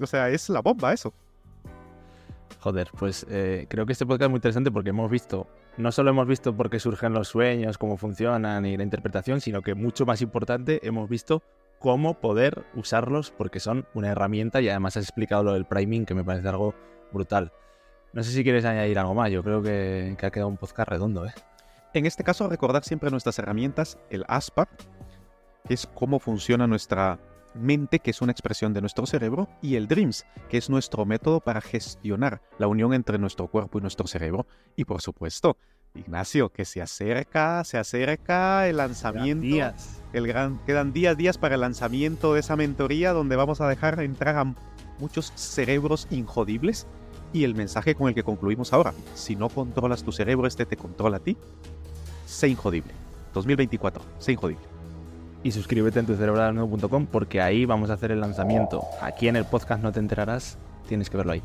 O 0.00 0.06
sea, 0.06 0.30
es 0.30 0.48
la 0.48 0.62
bomba 0.62 0.92
eso. 0.92 1.12
Joder, 2.60 2.90
pues 2.98 3.26
eh, 3.28 3.66
creo 3.68 3.86
que 3.86 3.92
este 3.92 4.06
podcast 4.06 4.24
es 4.24 4.30
muy 4.30 4.38
interesante 4.38 4.70
porque 4.70 4.90
hemos 4.90 5.10
visto, 5.10 5.46
no 5.78 5.92
solo 5.92 6.10
hemos 6.10 6.26
visto 6.26 6.56
por 6.56 6.70
qué 6.70 6.80
surgen 6.80 7.12
los 7.12 7.28
sueños, 7.28 7.78
cómo 7.78 7.96
funcionan 7.96 8.66
y 8.66 8.76
la 8.76 8.82
interpretación, 8.82 9.40
sino 9.40 9.62
que 9.62 9.74
mucho 9.74 10.04
más 10.04 10.20
importante, 10.20 10.80
hemos 10.86 11.08
visto 11.08 11.42
cómo 11.78 12.14
poder 12.20 12.64
usarlos 12.74 13.30
porque 13.30 13.60
son 13.60 13.86
una 13.94 14.08
herramienta 14.08 14.60
y 14.60 14.68
además 14.68 14.96
has 14.96 15.04
explicado 15.04 15.44
lo 15.44 15.52
del 15.52 15.66
priming 15.66 16.04
que 16.04 16.14
me 16.14 16.24
parece 16.24 16.48
algo 16.48 16.74
brutal. 17.12 17.52
No 18.12 18.24
sé 18.24 18.32
si 18.32 18.42
quieres 18.42 18.64
añadir 18.64 18.98
algo 18.98 19.14
más, 19.14 19.30
yo 19.30 19.44
creo 19.44 19.62
que, 19.62 20.16
ha 20.20 20.30
quedado 20.30 20.48
un 20.48 20.56
podcast 20.56 20.88
redondo. 20.88 21.24
¿eh? 21.24 21.32
En 21.94 22.06
este 22.06 22.24
caso, 22.24 22.48
recordar 22.48 22.82
siempre 22.82 23.10
nuestras 23.10 23.38
herramientas, 23.38 23.98
el 24.10 24.24
ASPA, 24.26 24.68
que 25.64 25.74
es 25.74 25.86
cómo 25.86 26.18
funciona 26.18 26.66
nuestra 26.66 27.20
mente, 27.58 27.98
que 27.98 28.10
es 28.10 28.22
una 28.22 28.32
expresión 28.32 28.72
de 28.72 28.80
nuestro 28.80 29.06
cerebro, 29.06 29.48
y 29.62 29.76
el 29.76 29.88
DREAMS, 29.88 30.26
que 30.48 30.58
es 30.58 30.70
nuestro 30.70 31.04
método 31.04 31.40
para 31.40 31.60
gestionar 31.60 32.40
la 32.58 32.66
unión 32.66 32.94
entre 32.94 33.18
nuestro 33.18 33.48
cuerpo 33.48 33.78
y 33.78 33.82
nuestro 33.82 34.06
cerebro, 34.06 34.46
y 34.76 34.84
por 34.84 35.02
supuesto, 35.02 35.56
Ignacio, 35.94 36.50
que 36.50 36.64
se 36.64 36.80
acerca, 36.80 37.64
se 37.64 37.78
acerca 37.78 38.68
el 38.68 38.76
lanzamiento. 38.76 39.42
Días. 39.42 40.02
El 40.12 40.26
gran, 40.26 40.58
quedan 40.64 40.92
días, 40.92 41.16
días 41.16 41.38
para 41.38 41.56
el 41.56 41.60
lanzamiento 41.60 42.34
de 42.34 42.40
esa 42.40 42.56
mentoría 42.56 43.12
donde 43.12 43.36
vamos 43.36 43.60
a 43.60 43.68
dejar 43.68 44.00
entrar 44.00 44.36
a 44.36 44.54
muchos 44.98 45.32
cerebros 45.34 46.06
injodibles. 46.10 46.86
Y 47.32 47.44
el 47.44 47.54
mensaje 47.54 47.94
con 47.94 48.08
el 48.08 48.14
que 48.14 48.22
concluimos 48.22 48.72
ahora, 48.72 48.94
si 49.14 49.36
no 49.36 49.50
controlas 49.50 50.02
tu 50.02 50.12
cerebro, 50.12 50.46
este 50.46 50.64
te 50.64 50.78
controla 50.78 51.18
a 51.18 51.20
ti, 51.20 51.36
sé 52.26 52.48
injodible. 52.48 52.92
2024, 53.34 54.02
sé 54.18 54.32
injodible. 54.32 54.77
Y 55.42 55.52
suscríbete 55.52 56.00
en 56.00 56.06
tucerebralnuevo.com 56.06 57.06
porque 57.06 57.40
ahí 57.40 57.64
vamos 57.64 57.90
a 57.90 57.94
hacer 57.94 58.10
el 58.10 58.20
lanzamiento. 58.20 58.82
Aquí 59.00 59.28
en 59.28 59.36
el 59.36 59.44
podcast 59.44 59.82
no 59.82 59.92
te 59.92 60.00
enterarás, 60.00 60.58
tienes 60.88 61.10
que 61.10 61.16
verlo 61.16 61.32
ahí. 61.32 61.42